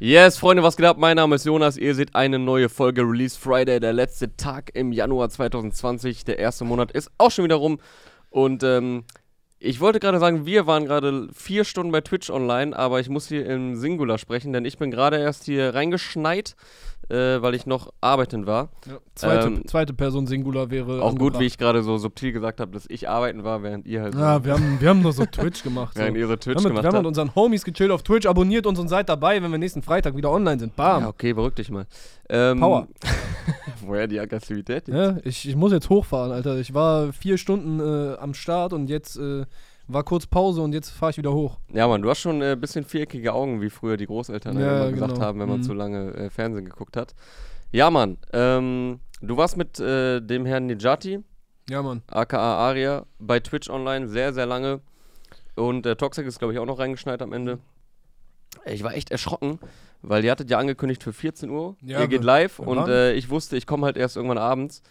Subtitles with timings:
[0.00, 0.96] Yes, Freunde, was geht ab?
[0.98, 1.76] Mein Name ist Jonas.
[1.76, 6.24] Ihr seht eine neue Folge Release Friday, der letzte Tag im Januar 2020.
[6.24, 7.78] Der erste Monat ist auch schon wieder rum.
[8.28, 9.04] Und ähm,
[9.64, 13.28] ich wollte gerade sagen, wir waren gerade vier Stunden bei Twitch online, aber ich muss
[13.28, 16.54] hier im Singular sprechen, denn ich bin gerade erst hier reingeschneit
[17.08, 18.70] äh, weil ich noch arbeiten war.
[18.86, 21.02] Ja, zweite, ähm, zweite, Person Singular wäre.
[21.02, 24.02] Auch gut, wie ich gerade so subtil gesagt habe, dass ich arbeiten war, während ihr
[24.02, 24.14] halt.
[24.14, 25.96] Ja, so wir, haben, wir haben nur so Twitch gemacht.
[25.96, 26.20] während so.
[26.20, 28.66] ihr so Twitch wir haben, gemacht Wir haben mit unseren Homies gechillt auf Twitch, abonniert
[28.66, 30.76] uns und seid dabei, wenn wir nächsten Freitag wieder online sind.
[30.76, 31.02] Bam.
[31.02, 31.86] Ja, okay, beruhig dich mal.
[32.28, 32.88] Ähm, Power.
[33.80, 34.88] woher die Aggressivität?
[34.88, 34.96] Jetzt?
[34.96, 36.58] Ja, ich, ich muss jetzt hochfahren, Alter.
[36.58, 39.18] Ich war vier Stunden äh, am Start und jetzt.
[39.18, 39.44] Äh,
[39.86, 41.58] war kurz Pause und jetzt fahre ich wieder hoch.
[41.72, 44.82] Ja, Mann, du hast schon ein äh, bisschen viereckige Augen, wie früher die Großeltern ja,
[44.82, 45.24] immer gesagt genau.
[45.24, 45.64] haben, wenn man mhm.
[45.64, 47.14] zu lange äh, Fernsehen geguckt hat.
[47.70, 48.18] Ja, Mann.
[48.32, 51.20] Ähm, du warst mit äh, dem Herrn Nijati.
[51.68, 52.02] Ja, Mann.
[52.06, 54.80] AKA Aria bei Twitch online sehr, sehr lange.
[55.56, 57.58] Und der Toxic ist, glaube ich, auch noch reingeschneit am Ende.
[58.66, 59.58] Ich war echt erschrocken,
[60.02, 61.76] weil ihr hattet ja angekündigt für 14 Uhr.
[61.82, 64.82] Ja, ihr geht live und äh, ich wusste, ich komme halt erst irgendwann abends.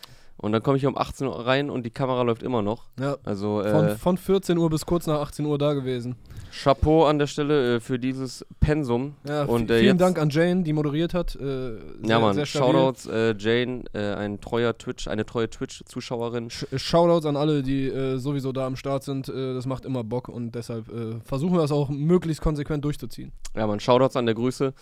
[0.44, 2.83] Und dann komme ich um 18 Uhr rein und die Kamera läuft immer noch.
[2.99, 3.16] Ja.
[3.23, 6.17] Also, äh, von, von 14 Uhr bis kurz nach 18 Uhr da gewesen.
[6.52, 9.16] Chapeau an der Stelle äh, für dieses Pensum.
[9.25, 11.33] Ja, und, äh, vielen Dank an Jane, die moderiert hat.
[11.36, 12.45] Äh, sehr, ja, Mann.
[12.45, 16.49] Shoutouts, äh, Jane, äh, ein treuer Twitch, eine treue Twitch-Zuschauerin.
[16.49, 19.30] Sh Shoutouts an alle, die sowieso da am Start sind.
[19.30, 20.88] das macht immer Bock und deshalb
[21.23, 23.31] versuchen wir das auch möglichst konsequent durchzuziehen.
[23.55, 23.80] Ja, Mann.
[23.80, 24.73] Shoutouts an der Grüße.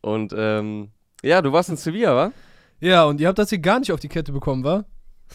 [0.00, 0.88] Und ähm,
[1.22, 2.32] ja, du warst in Sevilla, wa?
[2.80, 4.84] Ja, und ihr habt das hier gar nicht auf die Kette bekommen, wa?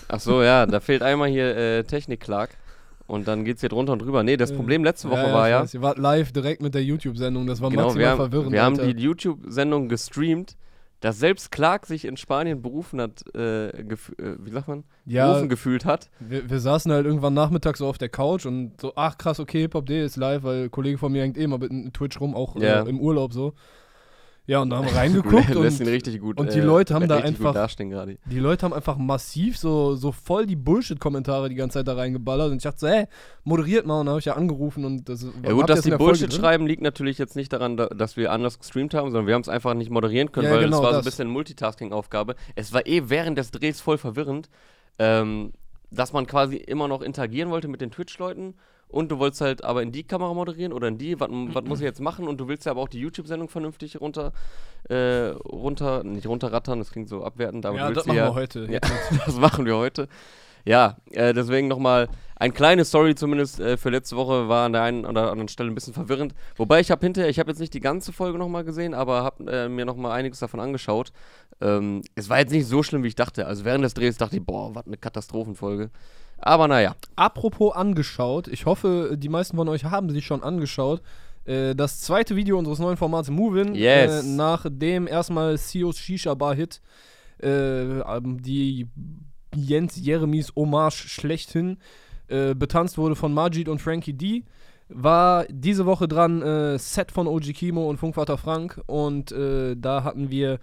[0.08, 2.58] Ach so, ja, da fehlt einmal hier äh, Technik-Clark.
[3.06, 4.24] Und dann geht's hier drunter und drüber.
[4.24, 5.62] Nee, das Problem letzte Woche ja, war ja.
[5.62, 8.52] Weiß, ihr wart live direkt mit der YouTube-Sendung, das war genau, maximal wir haben, verwirrend.
[8.54, 8.84] Wir Alter.
[8.84, 10.56] haben die YouTube-Sendung gestreamt,
[11.02, 13.98] dass selbst Clark sich in Spanien berufen hat, äh, äh,
[14.40, 14.86] wie sagt man?
[15.06, 16.10] Ja, berufen gefühlt hat.
[16.22, 19.62] Wir, wir, saßen halt irgendwann nachmittags so auf der Couch und so, ach krass, okay,
[19.62, 22.34] Hip-Hop D ist live, weil ein Kollege von mir hängt eh mal mit Twitch rum,
[22.34, 22.84] auch ja.
[22.84, 23.54] äh, im Urlaub so.
[24.46, 27.68] Ja, und da haben wir reingeguckt und, gut, und die äh, Leute haben da einfach
[28.26, 32.52] die Leute haben einfach massiv so, so voll die Bullshit-Kommentare die ganze Zeit da reingeballert
[32.52, 33.06] und ich dachte so, hey,
[33.46, 36.34] moderiert mal und dann habe ich ja angerufen und das Ja gut, dass die Bullshit
[36.34, 39.50] schreiben liegt natürlich jetzt nicht daran, dass wir anders gestreamt haben, sondern wir haben es
[39.50, 40.98] einfach nicht moderieren können, ja, weil genau es war das.
[40.98, 42.36] so ein bisschen Multitasking-Aufgabe.
[42.56, 44.50] Es war eh während des Drehs voll verwirrend,
[45.00, 45.54] ähm,
[45.90, 48.56] dass man quasi immer noch interagieren wollte mit den Twitch-Leuten
[48.94, 51.30] und du wolltest halt aber in die Kamera moderieren oder in die, was
[51.66, 54.32] muss ich jetzt machen und du willst ja aber auch die YouTube-Sendung vernünftig runter,
[54.88, 58.68] äh, runter, nicht runterrattern, das klingt so abwertend, aber ja, das machen ja, wir heute.
[58.72, 58.80] Ja,
[59.26, 60.08] das machen wir heute.
[60.66, 64.84] Ja, äh, deswegen nochmal eine kleine Story zumindest äh, für letzte Woche war an der
[64.84, 66.34] einen oder anderen Stelle ein bisschen verwirrend.
[66.56, 69.52] Wobei ich habe hinterher, ich habe jetzt nicht die ganze Folge nochmal gesehen, aber habe
[69.52, 71.12] äh, mir nochmal einiges davon angeschaut.
[71.62, 73.46] Ähm, es war jetzt nicht so schlimm, wie ich dachte.
[73.46, 75.90] Also während des Drehs dachte ich, boah, was eine Katastrophenfolge.
[76.46, 76.96] Aber naja.
[77.16, 81.02] Apropos angeschaut, ich hoffe, die meisten von euch haben sich schon angeschaut.
[81.46, 83.74] Äh, das zweite Video unseres neuen Formats Movin.
[83.76, 84.26] Yes.
[84.26, 86.82] Äh, nach dem erstmal CEOs Shisha Bar Hit.
[87.40, 88.88] Äh, die
[89.56, 91.78] Jens Jeremies Hommage schlechthin
[92.28, 94.44] äh, betanzt wurde von Majid und Frankie D.
[94.90, 98.82] War diese Woche dran äh, Set von OG Kimo und Funkvater Frank.
[98.88, 100.60] Und äh, da hatten wir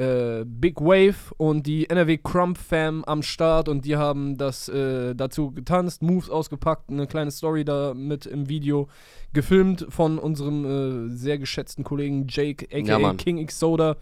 [0.00, 5.14] äh, Big Wave und die NRW Crump Fam am Start und die haben das äh,
[5.14, 8.88] dazu getanzt, Moves ausgepackt, eine kleine Story da mit im Video
[9.34, 13.96] gefilmt von unserem äh, sehr geschätzten Kollegen Jake, aka ja, King X Soda,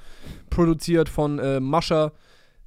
[0.51, 2.13] produziert von äh, Mascha.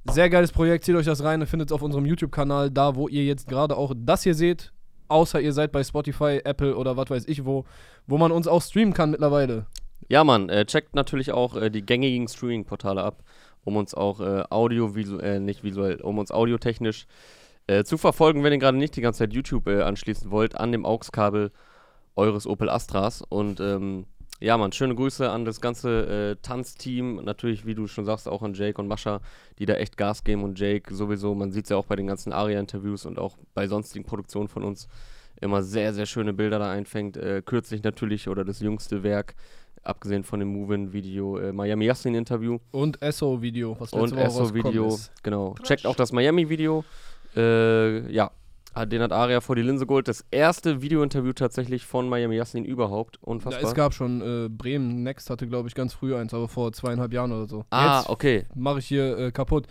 [0.04, 3.24] Sehr geiles Projekt, zieht euch das rein, findet es auf unserem YouTube-Kanal, da wo ihr
[3.24, 4.72] jetzt gerade auch das hier seht,
[5.08, 7.64] außer ihr seid bei Spotify, Apple oder was weiß ich wo,
[8.06, 9.66] wo man uns auch streamen kann mittlerweile.
[10.08, 13.22] Ja, Mann, äh, checkt natürlich auch äh, die gängigen Streaming-Portale ab,
[13.64, 17.06] um uns auch äh, audio, visuell, äh, nicht visuell, um uns audiotechnisch
[17.66, 20.72] äh, zu verfolgen, wenn ihr gerade nicht die ganze Zeit YouTube äh, anschließen wollt, an
[20.72, 21.52] dem AUX-Kabel
[22.16, 23.22] eures Opel Astras.
[23.22, 24.06] Und ähm,
[24.40, 27.22] ja, Mann, schöne Grüße an das ganze Tanzteam.
[27.24, 29.20] Natürlich, wie du schon sagst, auch an Jake und Mascha,
[29.60, 30.42] die da echt Gas geben.
[30.42, 33.68] Und Jake sowieso, man sieht es ja auch bei den ganzen Aria-Interviews und auch bei
[33.68, 34.88] sonstigen Produktionen von uns,
[35.40, 37.18] immer sehr, sehr schöne Bilder da einfängt.
[37.46, 39.36] kürzlich natürlich oder das jüngste Werk
[39.82, 42.58] abgesehen von dem Move-In-Video, äh, Miami Yassin-Interview.
[42.70, 45.54] Und Esso-Video, was letzte Und Esso-Video, genau.
[45.62, 46.84] Checkt auch das Miami-Video.
[47.36, 48.30] Äh, ja,
[48.86, 50.08] den hat Aria vor die Linse geholt.
[50.08, 53.18] Das erste Video-Interview tatsächlich von Miami Yassin überhaupt.
[53.22, 53.62] Unfassbar.
[53.62, 56.72] Ja, es gab schon, äh, Bremen Next hatte, glaube ich, ganz früh eins, aber vor
[56.72, 57.64] zweieinhalb Jahren oder so.
[57.70, 58.46] Ah, Jetzt okay.
[58.54, 59.66] Mache ich hier äh, kaputt.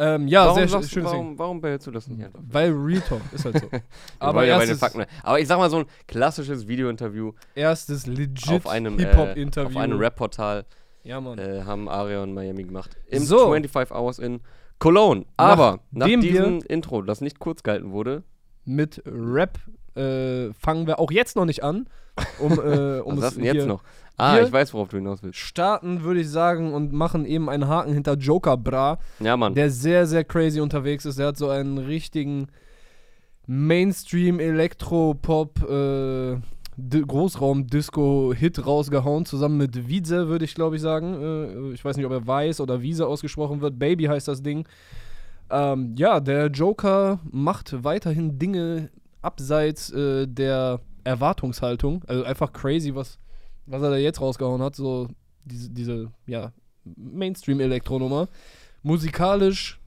[0.00, 1.04] Ähm, ja, warum sehr schön.
[1.04, 2.40] Warum, warum behältst du das nicht einfach?
[2.48, 3.68] Weil Real Talk ist halt so.
[4.20, 7.32] aber, ja erstes, Fakten, aber ich sag mal so ein klassisches Video-Interview.
[7.56, 9.70] Erstes legit auf einem Hip-Hop-Interview.
[9.70, 10.64] Äh, auf einem Rap-Portal.
[11.02, 11.38] Ja, Mann.
[11.38, 12.96] Äh, haben Aria und Miami gemacht.
[13.08, 13.38] Im so.
[13.38, 14.40] 25 Hours in
[14.78, 15.24] Cologne.
[15.36, 18.22] Aber nach, nach diesem Intro, das nicht kurz gehalten wurde.
[18.64, 19.58] Mit Rap
[19.96, 21.88] äh, fangen wir auch jetzt noch nicht an.
[22.40, 23.82] Um, äh, um Was hast du denn jetzt noch?
[24.16, 25.38] Ah, ich weiß, worauf du hinaus willst.
[25.38, 29.54] starten, würde ich sagen, und machen eben einen Haken hinter Joker Bra, Ja, Mann.
[29.54, 31.18] der sehr, sehr crazy unterwegs ist.
[31.20, 32.48] Der hat so einen richtigen
[33.46, 36.36] Mainstream Elektropop äh,
[36.76, 41.14] Di- Großraum-Disco-Hit rausgehauen, zusammen mit Wiese, würde ich glaube ich sagen.
[41.70, 43.78] Äh, ich weiß nicht, ob er Weiß oder Wiese ausgesprochen wird.
[43.78, 44.66] Baby heißt das Ding.
[45.50, 48.90] Ähm, ja, der Joker macht weiterhin Dinge
[49.22, 52.04] abseits äh, der Erwartungshaltung.
[52.06, 53.18] Also einfach crazy, was,
[53.66, 54.76] was er da jetzt rausgehauen hat.
[54.76, 55.08] So
[55.44, 56.52] diese, diese ja,
[56.84, 58.28] Mainstream-Elektronummer.
[58.82, 59.78] Musikalisch,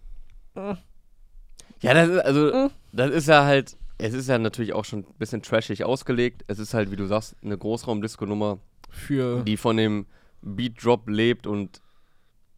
[0.53, 2.69] Ja, das ist, also, Äh.
[2.91, 6.43] das ist ja halt, es ist ja natürlich auch schon ein bisschen trashig ausgelegt.
[6.47, 8.59] Es ist halt, wie du sagst, eine Großraum-Disco-Nummer,
[8.89, 10.05] für die von dem
[10.41, 11.81] Beat-Drop lebt und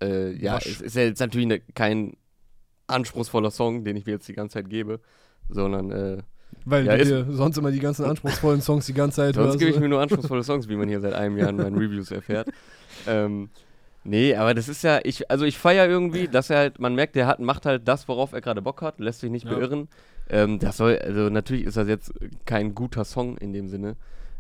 [0.02, 0.66] äh, ja, Wasch.
[0.66, 2.18] es ist ja jetzt natürlich ne, kein
[2.88, 5.00] anspruchsvoller Song, den ich mir jetzt die ganze Zeit gebe,
[5.50, 6.24] sondern äh,
[6.66, 9.60] weil Ja, du dir sonst immer die ganzen anspruchsvollen Songs die ganze Zeit sonst hörst.
[9.60, 12.12] gebe ich mir nur anspruchsvolle Songs, wie man hier seit einem Jahr in meinen Reviews
[12.12, 12.48] erfährt.
[13.08, 13.50] Ähm,
[14.04, 17.16] nee, aber das ist ja, ich, also ich feiere irgendwie, dass er halt, man merkt,
[17.16, 19.56] der hat, macht halt das, worauf er gerade Bock hat, lässt sich nicht Ja.
[19.56, 19.88] beirren.
[20.30, 22.14] Ähm, das soll, also natürlich ist das jetzt
[22.46, 23.96] kein guter Song in dem Sinne.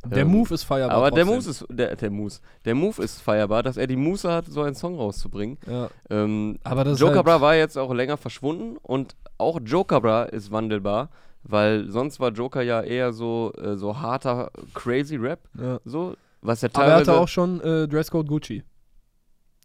[0.05, 0.95] der Ähm, Move ist feierbar.
[0.97, 1.39] aber der trotzdem.
[1.43, 2.33] Move ist, der, der Move,
[2.63, 5.57] der Move ist feierbar, dass er die Muße hat, so einen Song rauszubringen.
[5.67, 5.89] Ja.
[6.09, 10.23] Ähm, Aber das Joker halt- Bra war jetzt auch länger verschwunden und auch Joker Bra
[10.23, 11.09] ist wandelbar,
[11.43, 15.79] weil sonst war Joker ja eher so, äh, so harter, crazy Rap, Ja.
[15.85, 17.11] so, was ja Aber er teilweise.
[17.11, 18.63] hatte auch schon äh, Dresscode Gucci.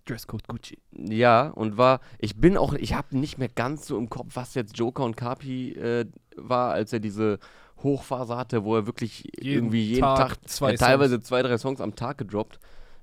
[0.07, 0.79] Dresscode Gucci.
[0.93, 4.55] ja, und war, ich bin auch, ich habe nicht mehr ganz so im Kopf, was
[4.55, 7.39] jetzt Joker und Kapi äh, war, als er diese
[7.83, 11.59] Hochphase hatte, wo er wirklich Jeden irgendwie jeden Tag Tag, zwei ja, teilweise zwei, drei
[11.59, 12.59] Songs am Tag gedroppt.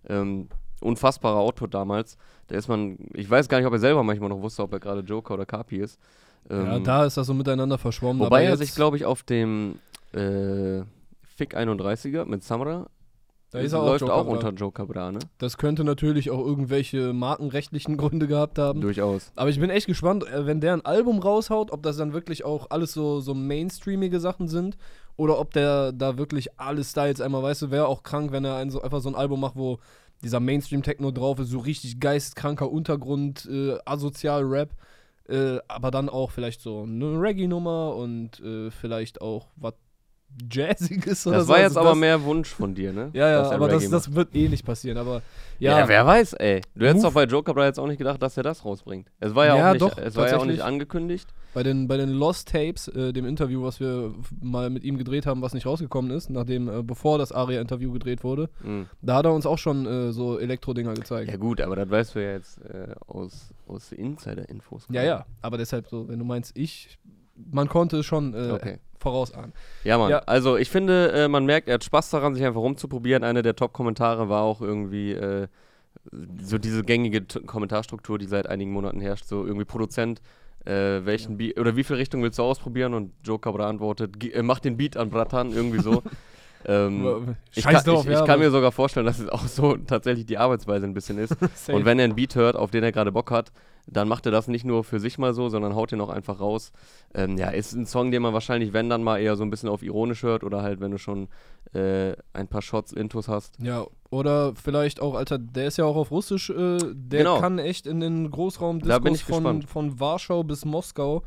[0.07, 0.49] Ähm,
[0.81, 2.17] unfassbarer Output damals.
[2.47, 4.79] Da ist man, ich weiß gar nicht, ob er selber manchmal noch wusste, ob er
[4.79, 5.99] gerade Joker oder Kapi ist.
[6.49, 8.21] Ja, Ähm, da ist das so miteinander verschwommen.
[8.21, 9.79] Wobei er sich, glaube ich, auf dem
[10.13, 10.81] äh,
[11.23, 12.87] Fick 31er mit Samra
[13.55, 15.19] da ist er auch läuft Joker auch unter Joker Bra, ne?
[15.37, 18.81] Das könnte natürlich auch irgendwelche markenrechtlichen Gründe gehabt haben.
[18.81, 19.31] Durchaus.
[19.37, 22.43] Aber ich bin echt gespannt, äh, wenn der ein Album raushaut, ob das dann wirklich
[22.43, 24.75] auch alles so, so mainstreamige Sachen sind
[25.15, 28.57] oder ob der da wirklich alle Styles einmal, weißt du, wäre auch krank, wenn er
[28.57, 29.79] ein, so, einfach so ein Album macht, wo
[30.21, 34.71] dieser Mainstream-Techno drauf ist, so richtig geistkranker Untergrund, äh, asozial Rap,
[35.27, 39.73] äh, aber dann auch vielleicht so eine Reggae-Nummer und äh, vielleicht auch was
[40.51, 41.49] Jazziges oder Das so.
[41.53, 43.09] war Also jetzt aber das- mehr Wunsch von dir, ne?
[43.13, 45.21] Ja, ja, er aber das, das wird eh nicht passieren, aber
[45.59, 45.79] ja.
[45.79, 45.87] ja.
[45.87, 46.61] wer weiß, ey.
[46.75, 49.09] Du hättest Move- doch bei Joker Bra jetzt auch nicht gedacht, dass er das rausbringt.
[49.19, 51.33] Es war ja, Ja, auch nicht, doch, es war ja auch nicht angekündigt.
[51.53, 55.25] Bei den, bei den Lost Tapes, äh, dem Interview, was wir mal mit ihm gedreht
[55.25, 58.87] haben, was nicht rausgekommen ist, nachdem, äh, bevor das Aria-Interview gedreht wurde, Mhm.
[59.01, 61.31] da hat er uns auch schon äh, so Elektro-Dinger gezeigt.
[61.31, 64.85] Ja gut, aber das weißt du ja jetzt äh, aus, aus Insider-Infos.
[64.91, 66.97] Ja, ja, aber deshalb so, wenn du meinst, ich,
[67.51, 68.77] man konnte es schon äh, Okay.
[68.99, 69.53] vorausahnen.
[69.83, 70.09] Ja, Mann.
[70.11, 70.19] Ja.
[70.19, 73.23] Also ich finde, äh, man merkt, er hat Spaß daran, sich einfach rumzuprobieren.
[73.23, 75.47] Einer der Top-Kommentare war auch irgendwie äh,
[76.41, 79.25] so diese gängige T Kommentarstruktur, die seit einigen Monaten herrscht.
[79.25, 80.21] So irgendwie Produzent,
[80.65, 82.93] äh, welchen Beat oder wie viel Richtung willst du ausprobieren?
[82.93, 86.01] Und Joker beantwortet, "Ge- äh, mach den Beat an, Bratan, irgendwie so.
[86.65, 88.19] ähm, ich kann, drauf, ich, ja.
[88.21, 91.35] ich kann mir sogar vorstellen, dass es auch so tatsächlich die Arbeitsweise ein bisschen ist.
[91.71, 93.51] Und wenn er einen Beat hört, auf den er gerade Bock hat,
[93.87, 96.39] dann macht er das nicht nur für sich mal so, sondern haut den auch einfach
[96.39, 96.71] raus.
[97.13, 99.69] Ähm, ja, ist ein Song, den man wahrscheinlich, wenn dann mal eher so ein bisschen
[99.69, 101.27] auf ironisch hört oder halt, wenn du schon
[101.73, 103.57] äh, ein paar Shots Intos hast.
[103.61, 107.39] Ja, oder vielleicht auch, Alter, der ist ja auch auf Russisch, äh, der Genau.
[107.39, 109.69] kann echt in den Großraum Da bin ich von, gespannt.
[109.69, 111.23] von Warschau bis Moskau.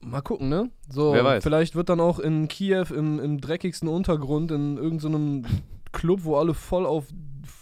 [0.00, 0.70] Mal gucken, ne?
[0.88, 1.42] So, Wer weiß.
[1.42, 5.44] vielleicht wird dann auch in Kiew im, im dreckigsten Untergrund, in irgendeinem
[5.92, 7.06] Club, wo alle voll auf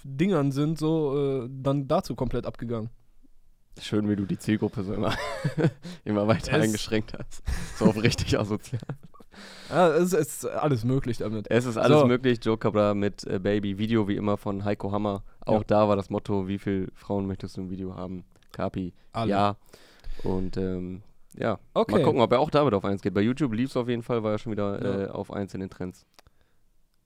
[0.04, 2.90] Dingern sind, so, äh, dann dazu komplett abgegangen.
[3.80, 5.14] Schön, wie du die Zielgruppe so immer,
[6.04, 7.42] immer weiter Es- eingeschränkt hast.
[7.78, 8.80] So auf richtig asozial.
[9.68, 11.50] Ja, es ist alles möglich damit.
[11.50, 12.06] Es ist alles So.
[12.06, 12.38] möglich.
[12.42, 13.76] Joe Cabra mit äh, Baby.
[13.76, 15.24] Video wie immer von Heiko Hammer.
[15.44, 15.64] Auch Ja.
[15.66, 18.24] da war das Motto, wie viele Frauen möchtest du im Video haben?
[18.52, 18.94] Kapi.
[19.12, 19.30] Alle.
[19.30, 19.56] Ja.
[20.22, 21.02] Und ähm,
[21.38, 21.96] ja, Okay.
[21.96, 23.12] mal gucken, ob er auch damit auf 1 geht.
[23.12, 25.04] Bei YouTube lief es auf jeden Fall, war er schon wieder Ja.
[25.04, 26.06] äh, auf 1 in den Trends.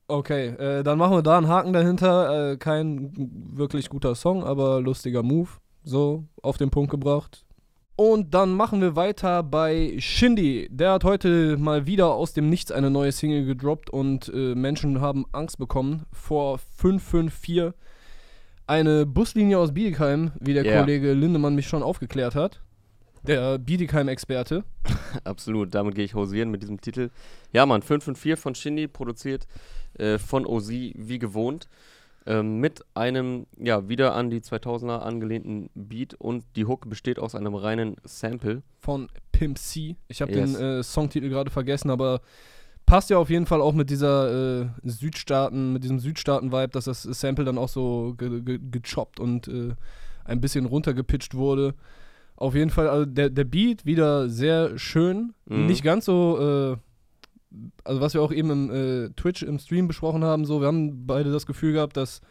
[0.07, 2.51] Okay, äh, dann machen wir da einen Haken dahinter.
[2.51, 3.11] Äh, kein
[3.53, 5.49] wirklich guter Song, aber lustiger Move.
[5.83, 7.45] So, auf den Punkt gebracht.
[7.95, 10.67] Und dann machen wir weiter bei Shindy.
[10.71, 15.01] Der hat heute mal wieder aus dem Nichts eine neue Single gedroppt und äh, Menschen
[15.01, 17.73] haben Angst bekommen vor 554.
[18.65, 20.79] Eine Buslinie aus Bietigheim, wie der Ja.
[20.79, 22.61] Kollege Lindemann mich schon aufgeklärt hat.
[23.23, 24.63] Der Bietigheim-Experte.
[25.23, 27.09] Absolut, damit gehe ich hausieren mit diesem Titel.
[27.53, 29.45] Ja, Mann, 554 von Shindy, produziert
[29.99, 31.67] äh, von OZ wie gewohnt.
[32.27, 37.33] Ähm, mit einem, ja, wieder an die 2000er angelehnten Beat und die Hook besteht aus
[37.33, 38.61] einem reinen Sample.
[38.79, 39.95] von Pimp C.
[40.07, 40.53] Ich habe Yes.
[40.53, 42.21] den äh, Songtitel gerade vergessen, aber
[42.85, 47.01] passt ja auf jeden Fall auch mit dieser äh, Südstaaten, mit diesem Südstaaten-Vibe, dass das
[47.03, 49.73] Sample dann auch so ge ge gechoppt und äh,
[50.25, 51.73] ein bisschen runtergepitcht wurde.
[52.35, 55.33] Auf jeden Fall, also der, der Beat wieder sehr schön.
[55.45, 55.65] Mhm.
[55.67, 56.77] Nicht ganz so, äh,
[57.83, 61.05] also was wir auch eben im äh, Twitch im Stream besprochen haben, so, wir haben
[61.05, 62.21] beide das Gefühl gehabt, dass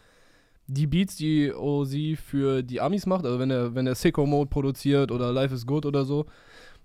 [0.67, 4.49] die Beats, die OZ für die Amis macht, also wenn er, wenn er Sicko Mode
[4.49, 6.25] produziert oder Life is Good oder so,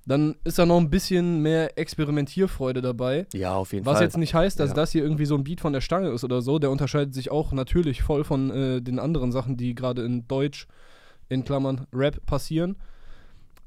[0.06, 3.26] dann ist da noch ein bisschen mehr Experimentierfreude dabei.
[3.32, 4.04] Ja, auf jeden Was Fall.
[4.04, 4.74] jetzt nicht heißt, dass Ja.
[4.74, 6.58] das hier irgendwie so ein Beat von der Stange ist oder so.
[6.60, 10.68] Der unterscheidet sich auch natürlich voll von äh, den anderen Sachen, die gerade in Deutsch,
[11.28, 12.76] in Klammern Rap, passieren.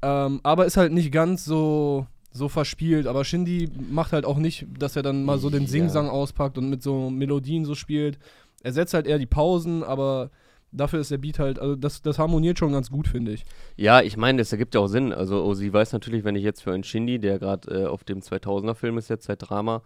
[0.00, 3.06] Ähm, aber ist halt nicht ganz so, so verspielt.
[3.06, 5.68] Aber Shindy macht halt auch nicht, dass er dann mal so den Ja.
[5.68, 8.18] Singsang auspackt und mit so Melodien so spielt.
[8.62, 10.30] Er setzt halt eher die Pausen, aber
[10.72, 13.44] dafür ist der Beat halt, also das, das harmoniert schon ganz gut, finde ich.
[13.76, 15.12] Ja, ich meine, das ergibt ja auch Sinn.
[15.12, 18.04] Also, oh, sie weiß natürlich, wenn ich jetzt für einen Shindy, der gerade äh, auf
[18.04, 19.82] dem 2000er-Film ist, jetzt seit Drama,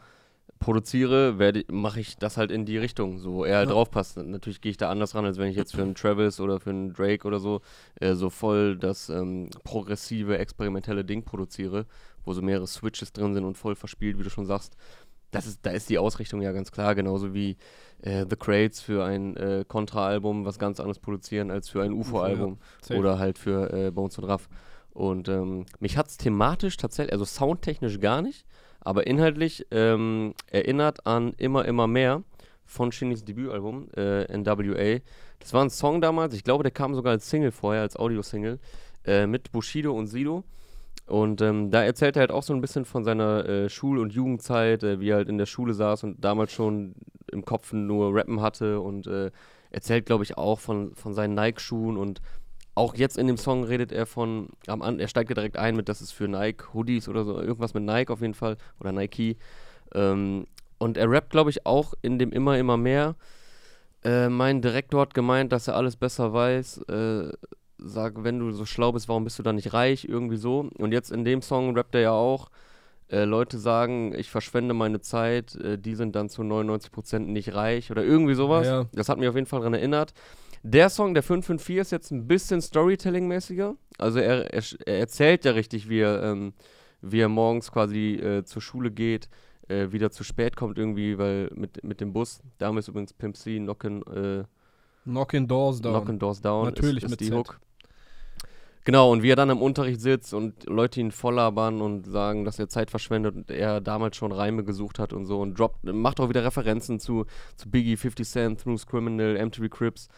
[0.60, 3.74] produziere, werde mache ich das halt in die Richtung, so wo er halt Ja.
[3.74, 4.16] drauf passt.
[4.16, 6.70] Natürlich gehe ich da anders ran, als wenn ich jetzt für einen Travis oder für
[6.70, 7.60] einen Drake oder so
[8.00, 11.86] äh, so voll das ähm, progressive, experimentelle Ding produziere,
[12.24, 14.76] wo so mehrere Switches drin sind und voll verspielt, wie du schon sagst.
[15.30, 17.56] Das ist, da ist die Ausrichtung ja ganz klar, genauso wie
[18.02, 22.58] äh, The Crates für ein äh, Contra-Album was ganz anderes produzieren als für ein UFO-Album.
[22.80, 23.00] Safe.
[23.00, 24.48] Oder halt für äh, Bones und Raff.
[24.92, 28.46] Und ähm, mich hat es thematisch tatsächlich, also soundtechnisch gar nicht,
[28.80, 32.22] aber inhaltlich ähm, erinnert an Immer, Immer mehr
[32.64, 35.00] von Shinnys Debütalbum, äh, NWA.
[35.40, 38.58] Das war ein Song damals, ich glaube, der kam sogar als Single vorher, als Audiosingle,
[39.04, 40.44] äh, mit Bushido und Sido.
[41.06, 44.14] Und ähm, da erzählt er halt auch so ein bisschen von seiner äh, Schul- und
[44.14, 46.94] Jugendzeit, äh, wie er halt in der Schule saß und damals schon
[47.30, 49.30] im Kopf nur Rappen hatte und äh,
[49.70, 52.22] erzählt, glaube ich, auch von, von seinen Nike-Schuhen und
[52.74, 55.76] auch jetzt in dem Song redet er von, am An er steigt ja direkt ein
[55.76, 58.92] mit, das ist für Nike Hoodies oder so, irgendwas mit Nike auf jeden Fall oder
[58.92, 59.36] Nike.
[59.94, 60.46] Ähm,
[60.78, 63.14] und er rappt, glaube ich, auch in dem Immer, immer mehr.
[64.02, 66.82] Äh, mein Direktor hat gemeint, dass er alles besser weiß.
[67.86, 70.06] Sag, wenn du so schlau bist, warum bist du dann nicht reich?
[70.06, 70.70] Irgendwie so.
[70.78, 72.50] Und jetzt in dem Song rappt er ja auch.
[73.08, 77.90] Äh, Leute sagen, ich verschwende meine Zeit, äh, die sind dann zu 99% nicht reich
[77.90, 78.66] oder irgendwie sowas.
[78.66, 78.86] Ja.
[78.94, 80.14] Das hat mich auf jeden Fall daran erinnert.
[80.62, 83.74] Der Song, der 554, ist jetzt ein bisschen Storytelling-mäßiger.
[83.98, 86.54] Also er, er, er erzählt ja richtig, wie er, ähm,
[87.02, 89.28] wie er morgens quasi äh, zur Schule geht,
[89.68, 93.58] äh, wieder zu spät kommt irgendwie, weil mit, mit dem Bus, damals übrigens Pimp C,
[93.58, 94.44] Knockin', äh,
[95.04, 95.92] Knockin' Doors down.
[95.92, 97.36] Knockin' Doors Down Natürlich ist, ist mit die Z.
[97.36, 97.60] Hook.
[98.84, 102.44] Genau, und wie er dann im Unterricht sitzt und Leute ihn voll labern und sagen,
[102.44, 105.84] dass er Zeit verschwendet und er damals schon Reime gesucht hat und so und droppt,
[105.84, 107.24] macht auch wieder Referenzen zu,
[107.56, 110.08] zu Biggie, 50 Cent, Smooth Criminal, MTV Crips.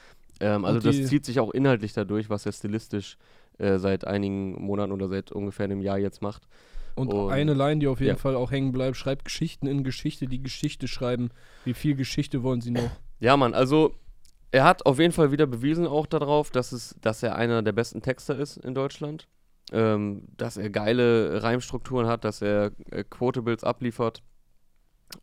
[0.41, 3.17] Ähm, also das zieht sich auch inhaltlich dadurch, was er stilistisch
[3.59, 6.43] äh, seit einigen Monaten oder seit ungefähr einem Jahr jetzt macht.
[6.97, 8.17] Und, Und- eine Line, die auf jeden ja.
[8.17, 11.31] Fall auch hängen bleibt, schreibt Geschichten in Geschichte, die Geschichte schreiben.
[11.65, 12.91] Wie viel Geschichte wollen sie noch?
[13.21, 13.95] Ja, Mann, also
[14.57, 17.73] er hat auf jeden Fall wieder bewiesen auch darauf, dass, es, dass er einer der
[17.73, 19.29] besten Texter ist in Deutschland.
[19.71, 24.23] Ähm, dass er geile Reimstrukturen hat, dass er äh, Quotables abliefert.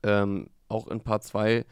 [0.03, 1.65] Ähm, auch in Part 2.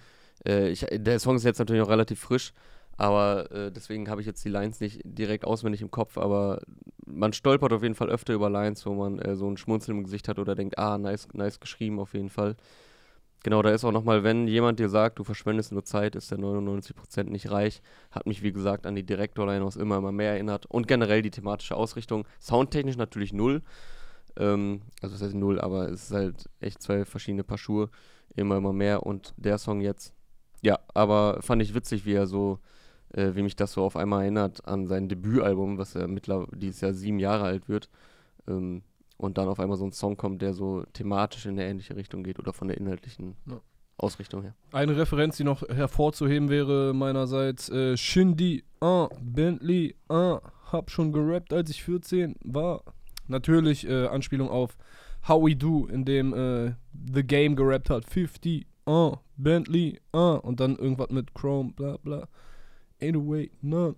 [0.46, 2.53] Äh, der Song ist jetzt natürlich noch relativ frisch,
[2.98, 6.62] aber äh, deswegen habe ich jetzt die Lines nicht direkt auswendig im Kopf, aber
[7.06, 10.03] man stolpert auf jeden Fall öfter über Lines, wo man äh, so ein Schmunzeln im
[10.06, 12.56] Gesicht hat oder denkt, ah, nice, nice geschrieben auf jeden Fall.
[13.43, 16.38] Genau, da ist auch nochmal, wenn jemand dir sagt, du verschwendest nur Zeit, ist der
[16.38, 17.81] 99% nicht reich.
[18.12, 20.67] Hat mich, wie gesagt, an die Direktorline aus immer, immer mehr erinnert.
[20.67, 22.27] Und generell die thematische Ausrichtung.
[22.39, 23.63] Soundtechnisch natürlich null.
[24.38, 27.89] Ähm, also, das heißt null, aber es ist halt echt zwei verschiedene Paar Schuhe.
[28.36, 29.03] Immer, immer mehr.
[29.07, 30.13] Und der Song jetzt,
[30.62, 32.60] ja, aber fand ich witzig, wie er so,
[33.13, 36.81] äh, wie mich das so auf einmal erinnert an sein Debütalbum, was ja mittlerweile dieses
[36.81, 37.89] Jahr sieben Jahre alt wird.
[38.48, 38.83] Ähm,
[39.21, 42.23] und dann auf einmal so ein Song kommt, der so thematisch in eine ähnliche Richtung
[42.23, 43.59] geht oder von der inhaltlichen Ja.
[43.97, 44.55] Ausrichtung her.
[44.71, 50.39] Eine Referenz, die noch hervorzuheben wäre meinerseits äh, Shindy, ah, Bentley, ah,
[50.71, 52.83] hab schon gerappt, als ich 14 war.
[53.27, 54.75] Natürlich äh, Anspielung auf
[55.27, 56.73] How We Do, in dem äh,
[57.13, 58.05] The Game gerappt hat.
[58.05, 62.27] 50, ah, Bentley, ah, und dann irgendwas mit Chrome, bla bla.
[63.01, 63.95] Ain't a way, none.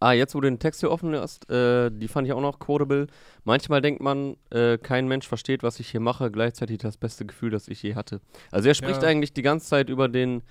[0.00, 2.60] Ah, jetzt wo du den Text hier offen hast, äh, die fand ich auch noch
[2.60, 3.08] quotable.
[3.44, 7.50] Manchmal denkt man, äh, kein Mensch versteht, was ich hier mache, gleichzeitig das beste Gefühl,
[7.50, 8.20] das ich je hatte.
[8.52, 9.08] Also er spricht Ja.
[9.08, 10.42] eigentlich die ganze Zeit über den,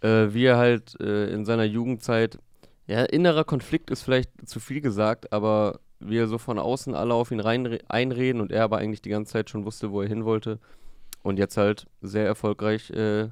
[0.00, 2.38] äh, wie er halt äh, in seiner Jugendzeit,
[2.86, 7.12] ja, innerer Konflikt ist vielleicht zu viel gesagt, aber wie er so von außen alle
[7.12, 10.08] auf ihn rein, einreden und er aber eigentlich die ganze Zeit schon wusste, wo er
[10.08, 10.58] hin wollte
[11.22, 13.28] und jetzt halt sehr erfolgreich äh,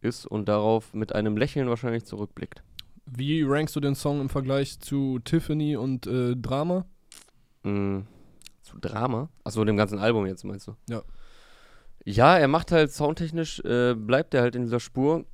[0.00, 2.62] ist und darauf mit einem Lächeln wahrscheinlich zurückblickt.
[3.10, 6.84] Wie rankst du den Song im Vergleich zu Tiffany und äh, Drama?
[7.62, 8.00] Mm,
[8.62, 9.30] zu Drama?
[9.44, 10.76] Achso, dem ganzen Album jetzt meinst du?
[10.88, 11.02] Ja.
[12.04, 15.24] Ja, er macht halt soundtechnisch, äh, bleibt er halt in dieser Spur.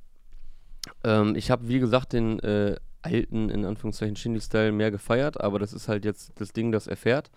[1.03, 5.73] Ähm, ich habe, wie gesagt, den äh, alten, in Anführungszeichen, Shindy-Style mehr gefeiert, aber das
[5.73, 7.29] ist halt jetzt das Ding, das er fährt.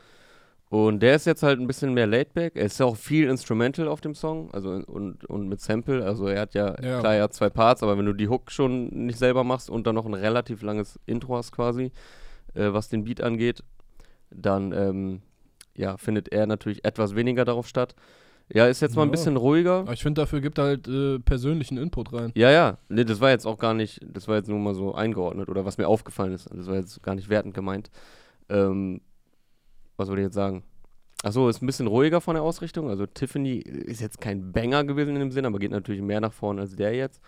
[0.71, 2.55] Und der ist jetzt halt ein bisschen mehr laidback.
[2.57, 6.05] Er ist ja auch viel Instrumental auf dem Song, also und, und mit Sample.
[6.05, 7.01] Also er hat ja, Ja.
[7.01, 9.87] klar, er hat zwei Parts, aber wenn du die Hook schon nicht selber machst und
[9.87, 11.91] dann noch ein relativ langes Intro hast quasi,
[12.55, 13.63] äh, was den Beat angeht,
[14.31, 15.23] dann ähm,
[15.75, 17.95] ja, findet er natürlich etwas weniger darauf statt.
[18.53, 19.13] Ja, ist jetzt mal ein Ja.
[19.13, 19.81] bisschen ruhiger.
[19.81, 22.33] Aber ich finde, dafür gibt er halt äh, persönlichen Input rein.
[22.35, 22.77] Ja, ja.
[22.91, 25.65] Nee, das war jetzt auch gar nicht, das war jetzt nur mal so eingeordnet oder
[25.65, 26.49] was mir aufgefallen ist.
[26.55, 27.91] Das war jetzt gar nicht wertend gemeint.
[28.51, 29.01] Ähm,
[29.99, 30.63] was wollte ich jetzt sagen?
[31.25, 32.89] Achso, ist ein bisschen ruhiger von der Ausrichtung.
[32.89, 36.33] Also Tiffany ist jetzt kein Banger gewesen in dem Sinn, aber geht natürlich mehr nach
[36.33, 37.21] vorne als der jetzt.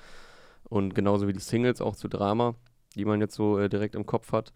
[0.69, 2.55] Und genauso wie die Singles auch zu Drama,
[2.95, 4.53] die man jetzt so äh, direkt im Kopf hat.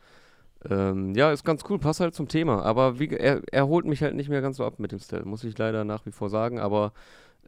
[0.71, 2.63] Ähm, ja, ist ganz cool, passt halt zum Thema.
[2.63, 5.25] Aber wie, er, er holt mich halt nicht mehr ganz so ab mit dem Style,
[5.25, 6.61] muss ich leider nach wie vor sagen.
[6.61, 6.93] Aber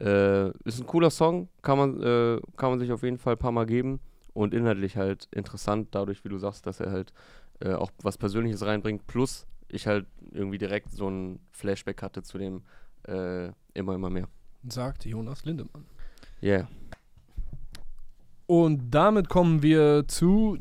[0.01, 3.39] äh, ist ein cooler Song, kann man, äh, kann man sich auf jeden Fall ein
[3.39, 4.01] paar Mal geben.
[4.35, 7.13] Und inhaltlich halt interessant, dadurch, wie du sagst, dass er halt
[7.61, 9.07] äh, auch was Persönliches reinbringt.
[9.07, 12.63] Plus, ich halt irgendwie direkt so ein Flashback hatte zu dem
[13.07, 14.29] äh, immer, immer mehr.
[14.69, 15.85] Sagt Jonas Lindemann.
[16.43, 16.69] Yeah.
[18.47, 20.57] Und damit kommen wir zu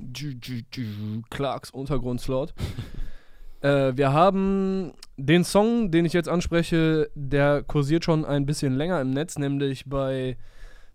[1.30, 2.54] Clarks Untergrundslot.
[3.62, 9.00] äh, wir haben den Song, den ich jetzt anspreche, der kursiert schon ein bisschen länger
[9.02, 10.38] im Netz, nämlich bei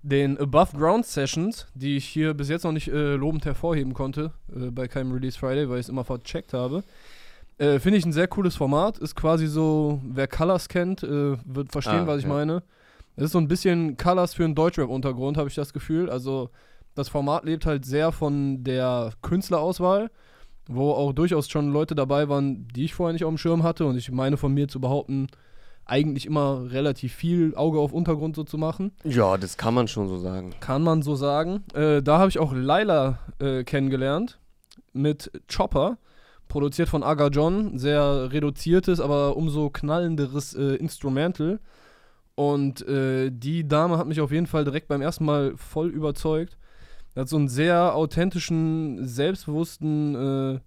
[0.02, 4.32] den Above Ground Sessions, die ich hier bis jetzt noch nicht äh, lobend hervorheben konnte,
[4.54, 6.82] äh, bei keinem Release Friday, weil ich es immer vercheckt habe.
[7.60, 8.98] Äh, Finde ich ein sehr cooles Format.
[8.98, 12.30] Ist quasi so, wer Colors kennt, äh, wird verstehen, Ah, was ich ja.
[12.30, 12.62] meine.
[13.16, 16.08] Es ist so ein bisschen Colors für einen Deutschrap-Untergrund, habe ich das Gefühl.
[16.08, 16.48] Also,
[16.94, 20.10] das Format lebt halt sehr von der Künstlerauswahl,
[20.68, 23.84] wo auch durchaus schon Leute dabei waren, die ich vorher nicht auf dem Schirm hatte.
[23.84, 25.26] Und ich meine von mir zu behaupten,
[25.84, 28.92] eigentlich immer relativ viel Auge auf Untergrund so zu machen.
[29.04, 30.54] Ja, das kann man schon so sagen.
[30.60, 31.64] Kann man so sagen.
[31.74, 34.38] Äh, da habe ich auch Laila äh, kennengelernt
[34.92, 35.98] mit Chopper,
[36.50, 37.78] produziert von Aga John.
[37.78, 41.60] Sehr reduziertes, aber umso knallenderes äh, Instrumental.
[42.34, 46.58] Und äh, die Dame hat mich auf jeden Fall direkt beim ersten Mal voll überzeugt.
[47.16, 50.60] Hat so einen sehr authentischen, selbstbewussten äh,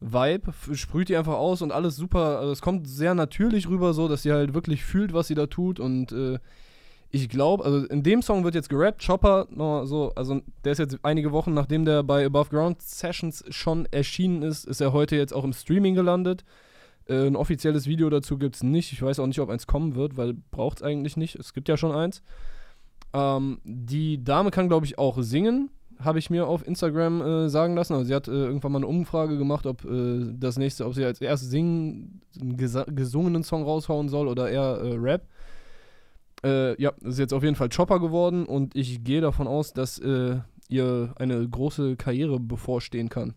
[0.00, 2.38] Vibe, sprüht die einfach aus und alles super.
[2.38, 5.46] Also es kommt sehr natürlich rüber, so dass sie halt wirklich fühlt, was sie da
[5.46, 5.80] tut.
[5.80, 6.38] Und äh,
[7.10, 9.04] ich glaube, also in dem Song wird jetzt gerappt.
[9.06, 13.44] Chopper, noch so, also der ist jetzt einige Wochen nachdem der bei Above Ground Sessions
[13.48, 16.44] schon erschienen ist, ist er heute jetzt auch im Streaming gelandet.
[17.06, 18.92] Äh, ein offizielles Video dazu gibt es nicht.
[18.92, 21.36] Ich weiß auch nicht, ob eins kommen wird, weil braucht es eigentlich nicht.
[21.36, 22.22] Es gibt ja schon eins.
[23.14, 25.70] Ähm, die Dame kann, glaube ich, auch singen.
[26.00, 27.94] Habe ich mir auf Instagram äh, sagen lassen.
[27.94, 31.04] Also sie hat äh, irgendwann mal eine Umfrage gemacht, ob äh, das nächste, ob sie
[31.04, 35.26] als erstes singen, einen gesungenen Song raushauen soll oder eher äh, Rap.
[36.44, 39.98] Äh, ja, ist jetzt auf jeden Fall Chopper geworden und ich gehe davon aus, dass
[39.98, 43.34] äh, ihr eine große Karriere bevorstehen kann.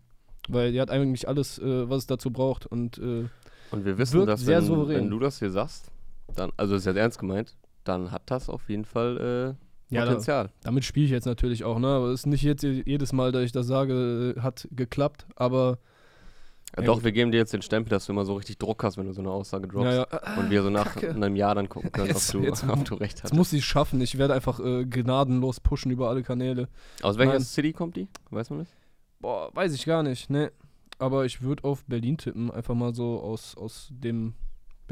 [0.48, 2.66] Weil die hat eigentlich alles, äh, was es dazu braucht.
[2.66, 3.24] Und äh,
[3.70, 4.96] Und wir wissen, dass sehr wenn, souverän.
[4.96, 5.90] wenn du das hier sagst,
[6.36, 9.56] dann, also ist jetzt ernst gemeint, dann hat das auf jeden Fall
[9.90, 10.50] äh, Ja, da- Potenzial.
[10.62, 11.88] damit spiele ich jetzt natürlich auch, ne?
[11.88, 15.78] Aber es ist nicht jetzt jedes Mal, dass ich das sage, äh, hat geklappt, aber
[16.76, 17.04] Ja, doch, gut.
[17.04, 19.12] wir geben dir jetzt den Stempel, dass du immer so richtig Druck hast, wenn du
[19.12, 19.92] so eine Aussage droppst.
[19.92, 20.38] ja, ja.
[20.38, 21.10] Und wir so nach Kacke.
[21.10, 23.34] einem Jahr dann gucken können, Jetzt- ob, du, jetzt- ob du recht Das hast.
[23.34, 24.00] muss sie schaffen.
[24.00, 26.68] Ich werde einfach äh, gnadenlos pushen über alle Kanäle.
[27.02, 27.42] Aus welcher Nein.
[27.42, 28.08] City kommt die?
[28.30, 28.68] Weiß man das?
[29.20, 30.50] Boah, weiß ich gar nicht, ne.
[30.98, 34.34] Aber ich würde auf Berlin tippen, einfach mal so aus, aus dem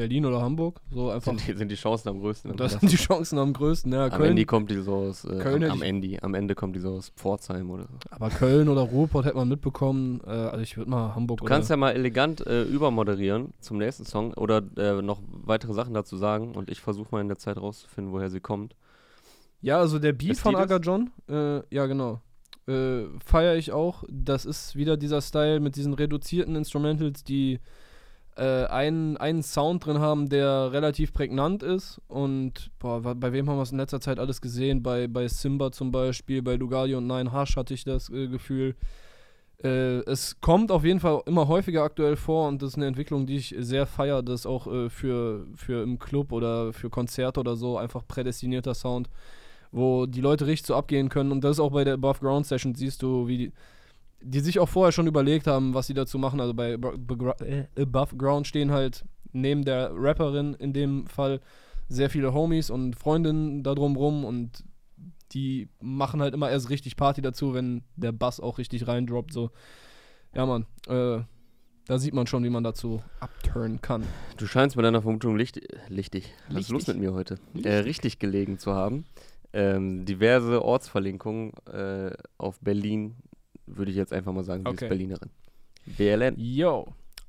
[0.00, 0.80] Berlin oder Hamburg.
[0.90, 1.32] So einfach.
[1.32, 2.56] Sind die, sind die Chancen am größten?
[2.56, 3.92] Da sind die Chancen am größten.
[3.92, 6.54] Ja, am Köln, Ende kommt die so aus, äh, Köln am, am, Ende, am Ende
[6.54, 7.98] kommt die so aus Pforzheim oder so.
[8.08, 10.22] aber Köln oder Ruhrpott hätte man mitbekommen.
[10.26, 14.06] Äh, also ich würde mal Hamburg Du kannst ja mal elegant äh, übermoderieren zum nächsten
[14.06, 17.58] Song oder äh, noch weitere Sachen dazu sagen und ich versuche mal in der Zeit
[17.58, 18.76] rauszufinden, woher sie kommt.
[19.60, 20.56] Ja, also der Beat Ist von?
[20.56, 22.22] Aga John, äh, ja genau,
[22.66, 24.04] äh, feiere ich auch.
[24.08, 27.60] Das ist wieder dieser Style mit diesen reduzierten Instrumentals, die
[28.36, 32.00] äh, einen, einen Sound drin haben, der relativ prägnant ist.
[32.08, 34.82] Und boah, bei wem haben wir es in letzter Zeit alles gesehen?
[34.82, 38.76] Bei, bei Simba zum Beispiel, bei Lugali und Nine Hush hatte ich das äh, Gefühl.
[39.62, 43.26] Äh, es kommt auf jeden Fall immer häufiger aktuell vor und das ist eine Entwicklung,
[43.26, 47.56] die ich sehr feiere, dass auch äh, für, für im Club oder für Konzerte oder
[47.56, 49.08] so einfach prädestinierter Sound
[49.72, 51.32] wo die Leute richtig so abgehen können.
[51.32, 53.52] Und das ist auch bei der Above Ground Session, siehst du, wie die,
[54.22, 56.40] die sich auch vorher schon überlegt haben, was sie dazu machen.
[56.40, 61.40] Also bei äh, Above Ground stehen halt neben der Rapperin in dem Fall
[61.88, 64.64] sehr viele Homies und Freundinnen da drumrum und
[65.32, 69.32] die machen halt immer erst richtig Party dazu, wenn der Bass auch richtig reindroppt.
[69.32, 69.50] So,
[70.34, 71.20] ja, Mann, äh,
[71.86, 74.04] Da sieht man schon, wie man dazu upturnen kann.
[74.36, 77.38] Du scheinst mit deiner Vermutung licht, lichtig, was ist los mit mir heute?
[77.64, 79.04] Äh, richtig gelegen zu haben.
[79.52, 83.16] Ähm, diverse Ortsverlinkungen äh, auf Berlin,
[83.76, 84.84] würde ich jetzt einfach mal sagen, sie Okay.
[84.84, 85.30] ist Berlinerin.
[85.86, 86.34] BLN.
[86.38, 86.86] Yo.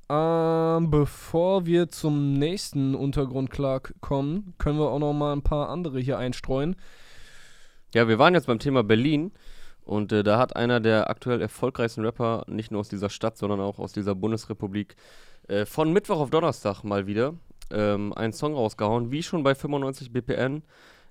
[0.08, 6.00] Ähm, bevor wir zum nächsten Untergrundklag kommen, können wir auch noch mal ein paar andere
[6.00, 6.76] hier einstreuen.
[7.94, 9.32] Ja, wir waren jetzt beim Thema Berlin
[9.84, 13.60] und äh, da hat einer der aktuell erfolgreichsten Rapper, nicht nur aus dieser Stadt, sondern
[13.60, 14.96] auch aus dieser Bundesrepublik,
[15.48, 17.34] äh, von Mittwoch auf Donnerstag mal wieder
[17.70, 19.10] ähm, einen Song rausgehauen.
[19.10, 20.62] Wie schon bei 95 BPN